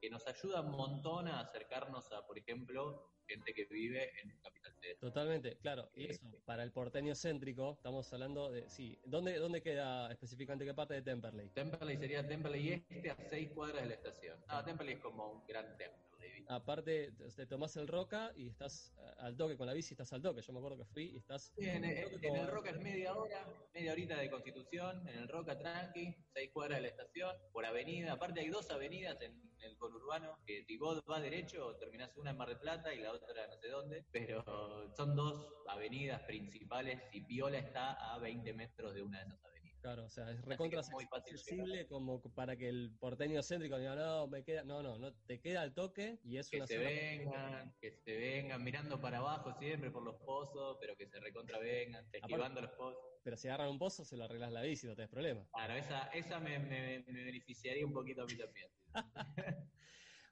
[0.00, 4.72] que nos ayuda un montón a acercarnos a, por ejemplo, gente que vive en Capital
[4.74, 4.98] Federal.
[5.00, 5.90] Totalmente, claro.
[5.94, 8.68] Y eso, para el porteño céntrico, estamos hablando de.
[8.68, 11.48] Sí, ¿dónde, dónde queda específicamente qué parte de Temperley?
[11.50, 14.38] Temperley sería Temperley Este a 6 cuadras de la estación.
[14.48, 16.15] No, Temperley es como un gran templo.
[16.48, 20.22] Aparte, te- tomás el Roca y estás eh, al toque con la bici, estás al
[20.22, 20.42] toque.
[20.42, 21.52] Yo me acuerdo que fui y estás.
[21.56, 25.28] Sí, en, en- en el Roca es media hora, media horita de Constitución, en el
[25.28, 28.12] Roca tranqui, 6 cuadras de la estación, por avenida.
[28.12, 32.36] Aparte hay dos avenidas en el conurbano, que si vos vas derecho, terminás una en
[32.36, 34.44] Mar del Plata y la otra no sé dónde, pero
[34.96, 39.55] son dos avenidas principales y Piola está a 20 metros de una de esas avenidas.
[39.86, 44.42] Claro, o sea, es recontra accesible como para que el porteño céntrico diga, no, me
[44.42, 44.64] queda.
[44.64, 48.16] No, no, no, te queda al toque y es que una se vengan, que se
[48.16, 52.72] vengan mirando para abajo siempre por los pozos, pero que se recontra vengan, esquivando los
[52.72, 52.98] pozos.
[53.22, 55.46] Pero si agarran un pozo, se lo arreglas la bici, no tenés problema.
[55.54, 58.68] Claro, esa, esa me, me- me beneficiaría un poquito a mí también.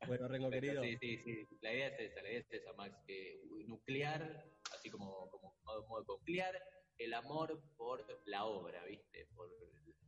[0.06, 0.82] Bueno, Rengo querido.
[0.82, 1.48] Sí, sí, sí.
[1.62, 4.44] La idea es esa, la idea es esa, Max, que nuclear,
[4.76, 6.54] así como, como modo, modo nuclear,
[6.98, 9.26] el amor por la obra, ¿viste?
[9.34, 9.50] Por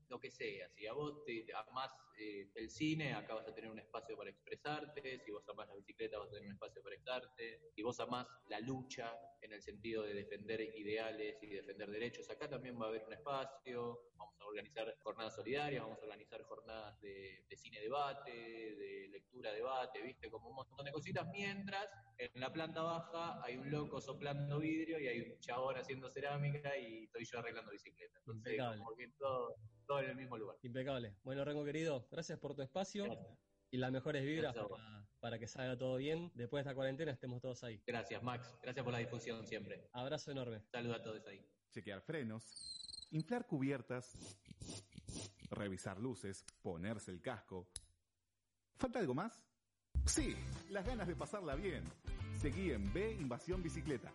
[0.09, 0.69] lo que sea.
[0.71, 4.31] Si a vos te amás eh, el cine, acá vas a tener un espacio para
[4.31, 5.21] expresarte.
[5.21, 7.61] Si vos amás la bicicleta, vas a tener un espacio para expresarte.
[7.75, 12.49] Si vos amás la lucha en el sentido de defender ideales y defender derechos, acá
[12.49, 14.01] también va a haber un espacio.
[14.17, 19.53] Vamos a organizar jornadas solidarias, vamos a organizar jornadas de, de cine debate, de lectura
[19.53, 20.31] debate, ¿viste?
[20.31, 21.27] Como un montón de cositas.
[21.33, 26.09] Mientras en la planta baja hay un loco soplando vidrio y hay un chabón haciendo
[26.11, 28.19] cerámica y estoy yo arreglando bicicleta.
[28.19, 28.79] Entonces, Impecable.
[28.79, 29.55] como que todo,
[29.87, 30.57] todo en el mismo lugar.
[30.63, 31.15] Impecable.
[31.23, 33.07] Bueno, Rengo querido, gracias por tu espacio
[33.71, 36.31] y las mejores vibras para, para que salga todo bien.
[36.35, 37.83] Después de esta cuarentena estemos todos ahí.
[37.87, 38.59] Gracias, Max.
[38.63, 39.89] Gracias por la difusión siempre.
[39.93, 40.63] Abrazo enorme.
[40.71, 41.45] Saludos a todos ahí.
[41.71, 44.17] chequear frenos, inflar cubiertas,
[45.51, 47.69] revisar luces, ponerse el casco.
[48.77, 49.43] ¿Falta algo más?
[50.05, 50.37] Sí,
[50.71, 51.83] las ganas de pasarla bien.
[52.41, 54.13] Seguí en B Invasión Bicicleta.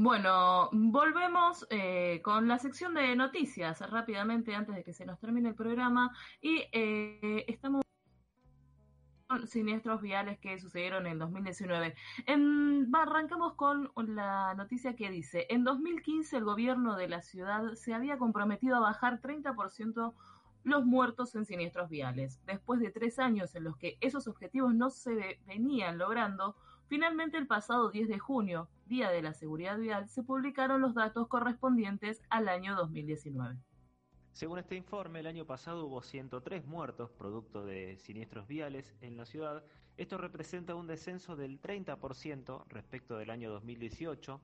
[0.00, 5.48] Bueno, volvemos eh, con la sección de noticias rápidamente antes de que se nos termine
[5.48, 7.82] el programa y eh, estamos
[9.26, 11.96] con siniestros viales que sucedieron en 2019.
[12.26, 17.74] En- va, arrancamos con la noticia que dice, en 2015 el gobierno de la ciudad
[17.74, 20.14] se había comprometido a bajar 30%
[20.62, 22.40] los muertos en siniestros viales.
[22.46, 26.54] Después de tres años en los que esos objetivos no se ve- venían logrando,
[26.88, 31.28] finalmente el pasado 10 de junio, Día de la Seguridad Vial, se publicaron los datos
[31.28, 33.56] correspondientes al año 2019.
[34.32, 39.26] Según este informe, el año pasado hubo 103 muertos producto de siniestros viales en la
[39.26, 39.64] ciudad.
[39.96, 44.40] Esto representa un descenso del 30% respecto del año 2018,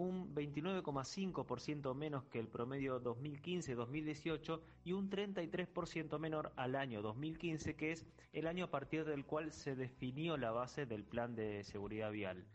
[0.00, 7.92] un 29,5% menos que el promedio 2015-2018 y un 33% menor al año 2015, que
[7.92, 12.10] es el año a partir del cual se definió la base del plan de seguridad
[12.10, 12.46] vial.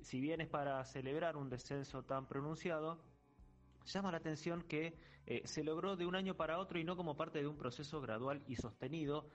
[0.00, 2.98] Si bien es para celebrar un descenso tan pronunciado,
[3.86, 4.94] llama la atención que
[5.26, 8.00] eh, se logró de un año para otro y no como parte de un proceso
[8.00, 9.28] gradual y sostenido,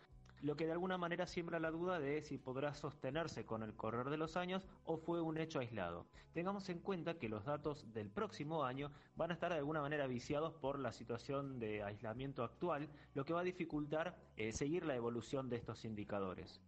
[0.44, 4.10] lo que de alguna manera siembra la duda de si podrá sostenerse con el correr
[4.10, 6.06] de los años o fue un hecho aislado.
[6.34, 10.06] Tengamos en cuenta que los datos del próximo año van a estar de alguna manera
[10.06, 14.96] viciados por la situación de aislamiento actual, lo que va a dificultar eh, seguir la
[14.96, 16.62] evolución de estos indicadores.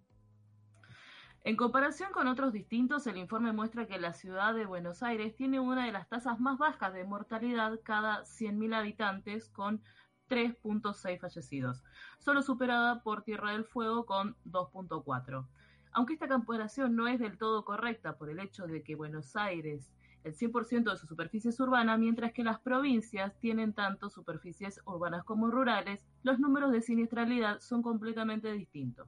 [1.43, 5.59] En comparación con otros distintos, el informe muestra que la ciudad de Buenos Aires tiene
[5.59, 9.83] una de las tasas más bajas de mortalidad cada 100.000 habitantes, con
[10.29, 11.83] 3.6 fallecidos,
[12.19, 15.45] solo superada por Tierra del Fuego con 2.4.
[15.91, 19.91] Aunque esta comparación no es del todo correcta por el hecho de que Buenos Aires
[20.25, 25.23] el 100% de su superficie es urbana, mientras que las provincias tienen tanto superficies urbanas
[25.23, 29.07] como rurales, los números de siniestralidad son completamente distintos.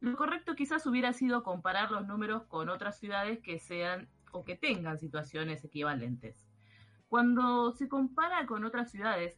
[0.00, 4.56] Lo correcto quizás hubiera sido comparar los números con otras ciudades que sean o que
[4.56, 6.48] tengan situaciones equivalentes.
[7.08, 9.36] Cuando se compara con otras ciudades,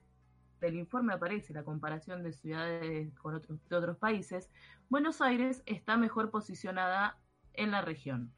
[0.61, 4.51] del informe aparece la comparación de ciudades con otros, de otros países,
[4.89, 7.19] Buenos Aires está mejor posicionada
[7.55, 8.33] en la región,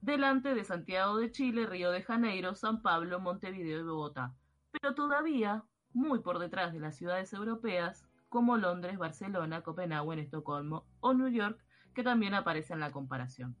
[0.00, 4.34] delante de Santiago de Chile, Río de Janeiro, San Pablo, Montevideo y Bogotá,
[4.70, 11.12] pero todavía muy por detrás de las ciudades europeas como Londres, Barcelona, Copenhague, Estocolmo o
[11.12, 11.62] New York,
[11.94, 13.56] que también aparecen en la comparación.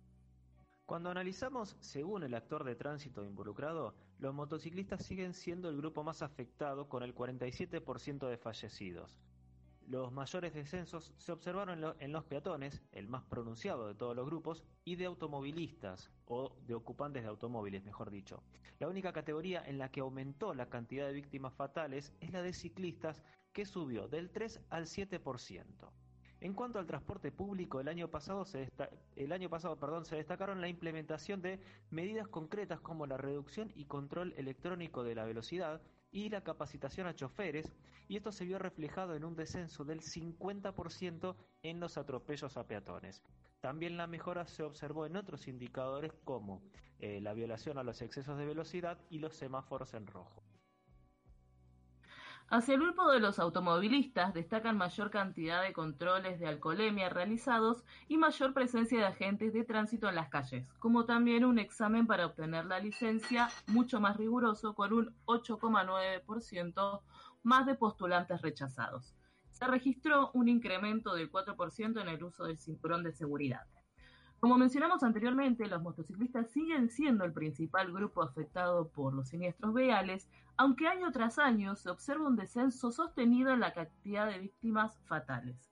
[0.86, 6.22] Cuando analizamos, según el actor de tránsito involucrado, los motociclistas siguen siendo el grupo más
[6.22, 9.18] afectado con el 47% de fallecidos.
[9.88, 14.62] Los mayores descensos se observaron en, los peatones, el más pronunciado de todos los grupos,
[14.84, 18.44] y de automovilistas, o de ocupantes de automóviles, mejor dicho.
[18.78, 22.52] La única categoría en la que aumentó la cantidad de víctimas fatales es la de
[22.52, 25.90] ciclistas, que subió del 3 al 7%.
[26.42, 28.68] En cuanto al transporte público, el año pasado, se,
[30.16, 35.80] destacaron la implementación de medidas concretas como la reducción y control electrónico de la velocidad
[36.10, 37.72] y la capacitación a choferes,
[38.08, 43.22] y esto se vio reflejado en un descenso del 50% en los atropellos a peatones.
[43.60, 46.60] También la mejora se observó en otros indicadores como
[46.98, 50.42] eh, la violación a los excesos de velocidad y los semáforos en rojo.
[52.48, 58.18] Hacia el grupo de los automovilistas destacan mayor cantidad de controles de alcoholemia realizados y
[58.18, 62.66] mayor presencia de agentes de tránsito en las calles, como también un examen para obtener
[62.66, 67.00] la licencia mucho más riguroso con un 8,9%
[67.42, 69.14] más de postulantes rechazados.
[69.50, 73.66] Se registró un incremento del 4% en el uso del cinturón de seguridad.
[74.42, 80.28] Como mencionamos anteriormente, los motociclistas siguen siendo el principal grupo afectado por los siniestros viales,
[80.56, 85.70] aunque año tras año se observa un descenso sostenido en la cantidad de víctimas fatales.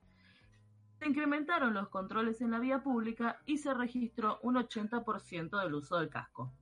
[1.01, 5.99] Se incrementaron los controles en la vía pública y se registró un 80% del uso
[5.99, 6.53] del casco.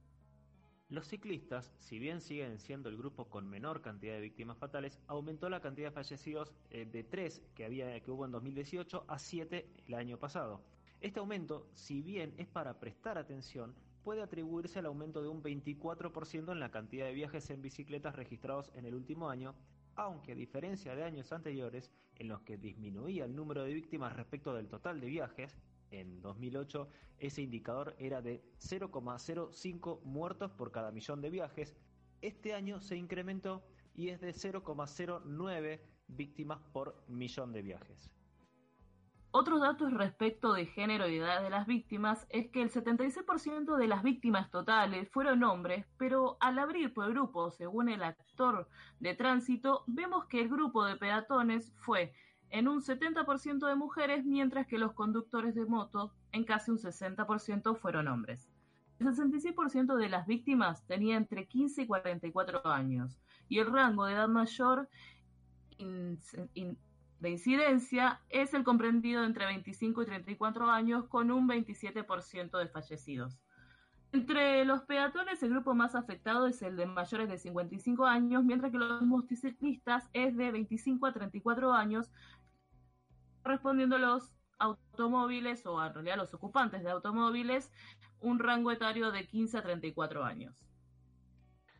[0.88, 5.50] Los ciclistas, si bien siguen siendo el grupo con menor cantidad de víctimas fatales, aumentó
[5.50, 9.70] la cantidad de fallecidos eh, de 3 que, había, que hubo en 2018 a 7
[9.86, 10.64] el año pasado.
[11.00, 13.72] Este aumento, si bien es para prestar atención,
[14.02, 18.72] puede atribuirse al aumento de un 24% en la cantidad de viajes en bicicletas registrados
[18.74, 19.54] en el último año,
[19.94, 24.52] aunque a diferencia de años anteriores, en los que disminuía el número de víctimas respecto
[24.54, 25.56] del total de viajes,
[25.92, 26.88] en 2008
[27.18, 31.76] ese indicador era de 0,05 muertos por cada millón de viajes,
[32.22, 33.62] este año se incrementó
[33.94, 38.17] y es de 0,09 víctimas por millón de viajes.
[39.30, 43.86] Otros datos respecto de género y edad de las víctimas es que el 76% de
[43.86, 48.68] las víctimas totales fueron hombres, pero al abrir por grupo, según el actor
[49.00, 52.14] de tránsito, vemos que el grupo de peatones fue
[52.48, 57.76] en un 70% de mujeres, mientras que los conductores de moto en casi un 60%
[57.76, 58.48] fueron hombres.
[58.98, 63.20] El 66% de las víctimas tenía entre 15 y 44 años,
[63.50, 64.88] y el rango de edad mayor
[67.20, 73.40] de incidencia es el comprendido entre 25 y 34 años con un 27% de fallecidos.
[74.12, 78.72] Entre los peatones, el grupo más afectado es el de mayores de 55 años, mientras
[78.72, 82.10] que los motociclistas es de 25 a 34 años,
[83.44, 87.70] respondiendo a los automóviles o en realidad los ocupantes de automóviles,
[88.20, 90.54] un rango etario de 15 a 34 años.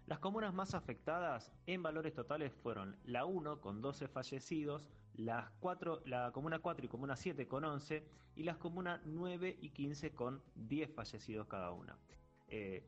[0.07, 6.03] Las comunas más afectadas en valores totales fueron la 1 con 12 fallecidos, las 4,
[6.07, 8.05] la comuna 4 y comuna 7 con 11
[8.37, 11.99] y las comunas 9 y 15 con 10 fallecidos cada una.
[12.47, 12.85] Eh,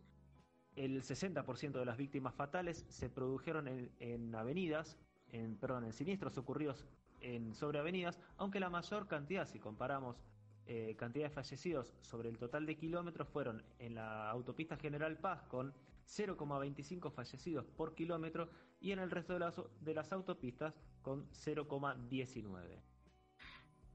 [0.76, 3.66] el 60% de las víctimas fatales se produjeron
[3.98, 4.96] en, avenidas,
[5.32, 6.86] en, perdón, en siniestros ocurridos
[7.20, 10.22] en, sobre avenidas, aunque la mayor cantidad, si comparamos
[10.66, 15.42] eh, cantidad de fallecidos sobre el total de kilómetros, fueron en la autopista General Paz
[15.48, 15.74] con
[16.06, 18.50] 0,25 fallecidos por kilómetro
[18.80, 22.80] y en el resto de las, de las autopistas con 0,19.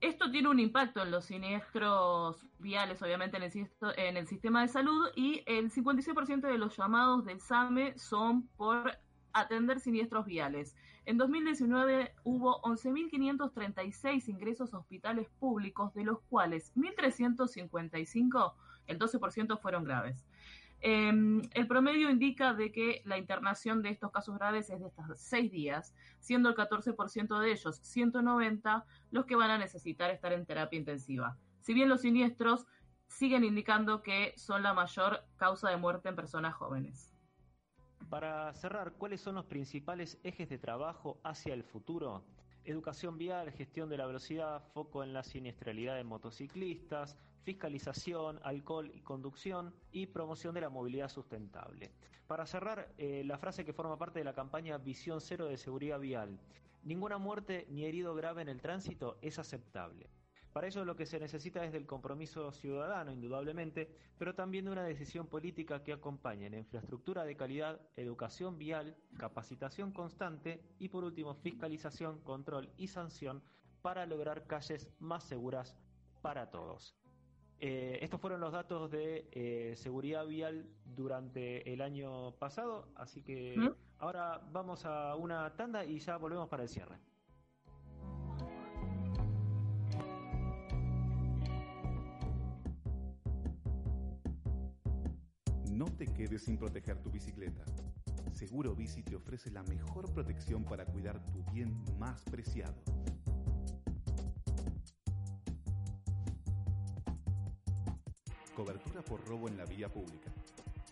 [0.00, 4.68] Esto tiene un impacto en los siniestros viales, obviamente, en el, en el sistema de
[4.68, 8.98] salud y el 56% de los llamados del SAME son por
[9.32, 10.76] atender siniestros viales.
[11.06, 18.54] En 2019 hubo 11.536 ingresos a hospitales públicos, de los cuales 1.355,
[18.86, 20.25] el 12% fueron graves.
[20.80, 25.06] Em, el promedio indica de que la internación de estos casos graves es de estos
[25.18, 30.44] seis días, siendo el 14% de ellos, 190, los que van a necesitar estar en
[30.44, 31.38] terapia intensiva.
[31.60, 32.66] Si bien los siniestros
[33.08, 37.14] siguen indicando que son la mayor causa de muerte en personas jóvenes.
[38.10, 42.24] Para cerrar, ¿cuáles son los principales ejes de trabajo hacia el futuro?
[42.64, 49.00] Educación vial, gestión de la velocidad, foco en la siniestralidad de motociclistas, fiscalización, alcohol y
[49.00, 51.92] conducción y promoción de la movilidad sustentable.
[52.26, 56.00] Para cerrar, eh, la frase que forma parte de la campaña Visión Cero de Seguridad
[56.00, 56.38] Vial.
[56.82, 60.08] Ninguna muerte ni herido grave en el tránsito es aceptable.
[60.56, 64.84] Para ello lo que se necesita es del compromiso ciudadano, indudablemente, pero también de una
[64.84, 71.34] decisión política que acompañe en infraestructura de calidad, educación vial, capacitación constante y por último
[71.34, 73.42] fiscalización, control y sanción
[73.82, 75.76] para lograr calles más seguras
[76.22, 76.96] para todos.
[77.58, 83.54] Eh, estos fueron los datos de eh, seguridad vial durante el año pasado, así que
[83.56, 83.70] ¿Mm?
[83.98, 86.98] ahora vamos a una tanda y ya volvemos para el cierre.
[95.72, 97.64] No te quedes sin proteger tu bicicleta.
[98.32, 102.74] Seguro Bici te ofrece la mejor protección para cuidar tu bien más preciado.
[108.56, 110.32] Cobertura por robo en la vía pública.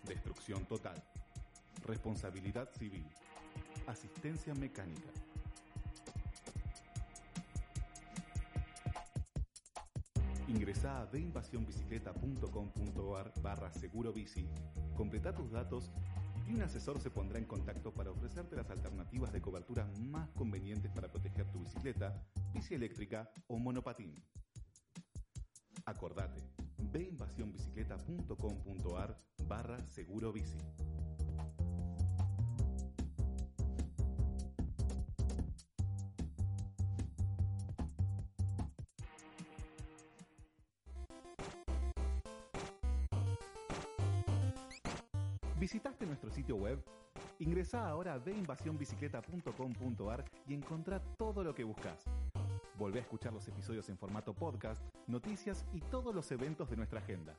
[0.07, 1.01] Destrucción total.
[1.83, 3.07] Responsabilidad civil.
[3.87, 5.09] Asistencia mecánica.
[10.47, 14.47] Ingresa a deinvasionbicicleta.com.ar barra seguro bici,
[14.95, 15.89] completa tus datos
[16.47, 20.91] y un asesor se pondrá en contacto para ofrecerte las alternativas de cobertura más convenientes
[20.91, 24.13] para proteger tu bicicleta, bici eléctrica o monopatín.
[25.85, 26.43] Acordate,
[26.95, 29.17] veinvasionbicicleta.com.ar
[29.49, 30.57] barra seguro bici.
[45.59, 46.81] ¿Visitaste nuestro sitio web?
[47.39, 52.05] Ingresa ahora a veinvasionbicicleta.com.ar y encontrá todo lo que buscas.
[52.77, 56.99] Volvé a escuchar los episodios en formato podcast, noticias y todos los eventos de nuestra
[56.99, 57.33] agenda.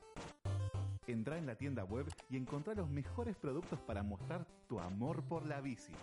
[1.05, 5.45] Entrá en la tienda web y encontrá los mejores productos para mostrar tu amor por
[5.45, 5.93] la bici.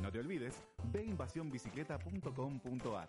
[0.00, 0.62] No te olvides,
[0.92, 3.08] veinvasionbicicleta.com.ar.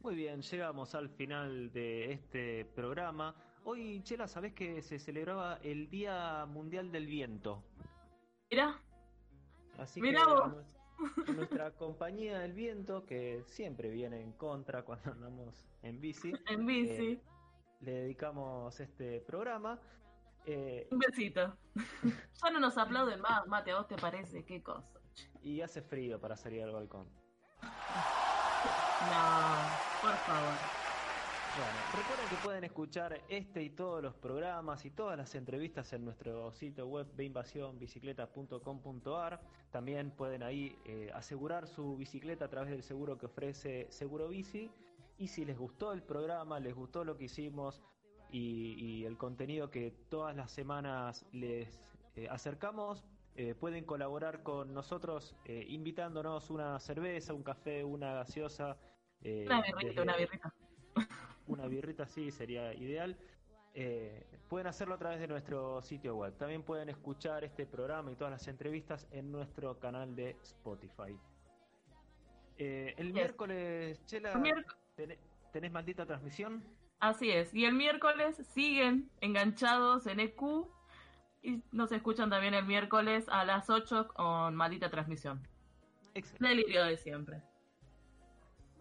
[0.00, 3.34] Muy bien, llegamos al final de este programa.
[3.64, 7.64] Hoy, Chela, ¿sabés que se celebraba el Día Mundial del Viento?
[8.50, 8.78] Mirá,
[9.78, 10.76] Así Mirá que vos.
[11.34, 17.12] nuestra compañía del viento, que siempre viene en contra cuando andamos en bici, en bici.
[17.12, 17.22] eh,
[17.80, 19.80] le dedicamos este programa.
[20.46, 21.56] Eh, Un besito.
[22.42, 24.44] ya no nos aplauden más, Mate, ¿a vos te parece?
[24.44, 25.00] ¿Qué cosa?
[25.42, 27.06] y hace frío para salir al balcón.
[27.62, 27.68] No,
[30.02, 30.83] por favor.
[31.56, 36.04] Bueno, recuerden que pueden escuchar este y todos los programas y todas las entrevistas en
[36.04, 39.40] nuestro sitio web veinvasionbicicleta.com.ar.
[39.70, 44.68] También pueden ahí eh, asegurar su bicicleta a través del seguro que ofrece Seguro Bici.
[45.16, 47.80] Y si les gustó el programa, les gustó lo que hicimos
[48.32, 53.04] y, y el contenido que todas las semanas les eh, acercamos,
[53.36, 58.76] eh, pueden colaborar con nosotros eh, invitándonos una cerveza, un café, una gaseosa.
[59.22, 60.52] eh, Una birrita, desde- una birrita.
[61.46, 63.16] Una birrita sí sería ideal.
[63.74, 66.36] Eh, pueden hacerlo a través de nuestro sitio web.
[66.36, 71.18] También pueden escuchar este programa y todas las entrevistas en nuestro canal de Spotify.
[72.56, 73.14] Eh, el Yes.
[73.14, 74.32] miércoles, Chela,
[74.94, 75.18] ¿tenés,
[75.52, 76.62] tenés maldita transmisión?
[77.00, 77.52] Así es.
[77.52, 80.68] Y el miércoles siguen enganchados en EQ
[81.42, 85.46] y nos escuchan también el miércoles a las 8 con maldita transmisión.
[86.14, 86.48] Excelente.
[86.48, 87.42] Delirio de siempre.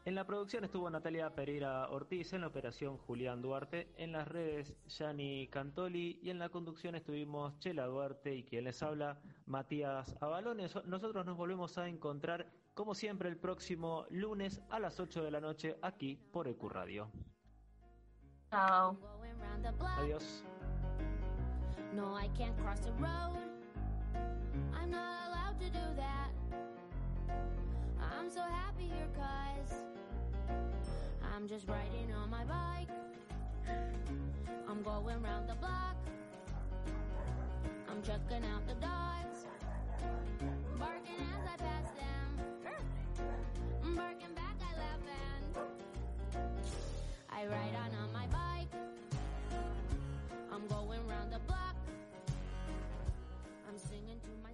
[0.05, 4.75] En la producción estuvo Natalia Pereira Ortiz, en la operación Julián Duarte, en las redes
[4.89, 10.75] Yani Cantoli y en la conducción estuvimos Chela Duarte y quien les habla Matías Avalones.
[10.85, 15.39] Nosotros nos volvemos a encontrar como siempre el próximo lunes a las 8 de la
[15.39, 17.09] noche aquí por EQ Radio.
[18.51, 18.97] Chao.
[19.99, 20.43] Adiós.
[21.93, 23.39] No, I can't cross the road.
[24.73, 26.31] I'm not allowed to do that.
[28.11, 29.77] I'm so happy here cause
[31.33, 32.89] I'm just riding on my bike.
[34.69, 35.95] I'm going round the block.
[37.89, 39.45] I'm checking out the dogs.
[40.79, 43.95] Barking as I pass them.
[43.95, 46.43] Barking back I laugh and
[47.29, 48.71] I ride on on my bike.
[50.51, 51.75] I'm going round the block.
[53.67, 54.52] I'm singing to my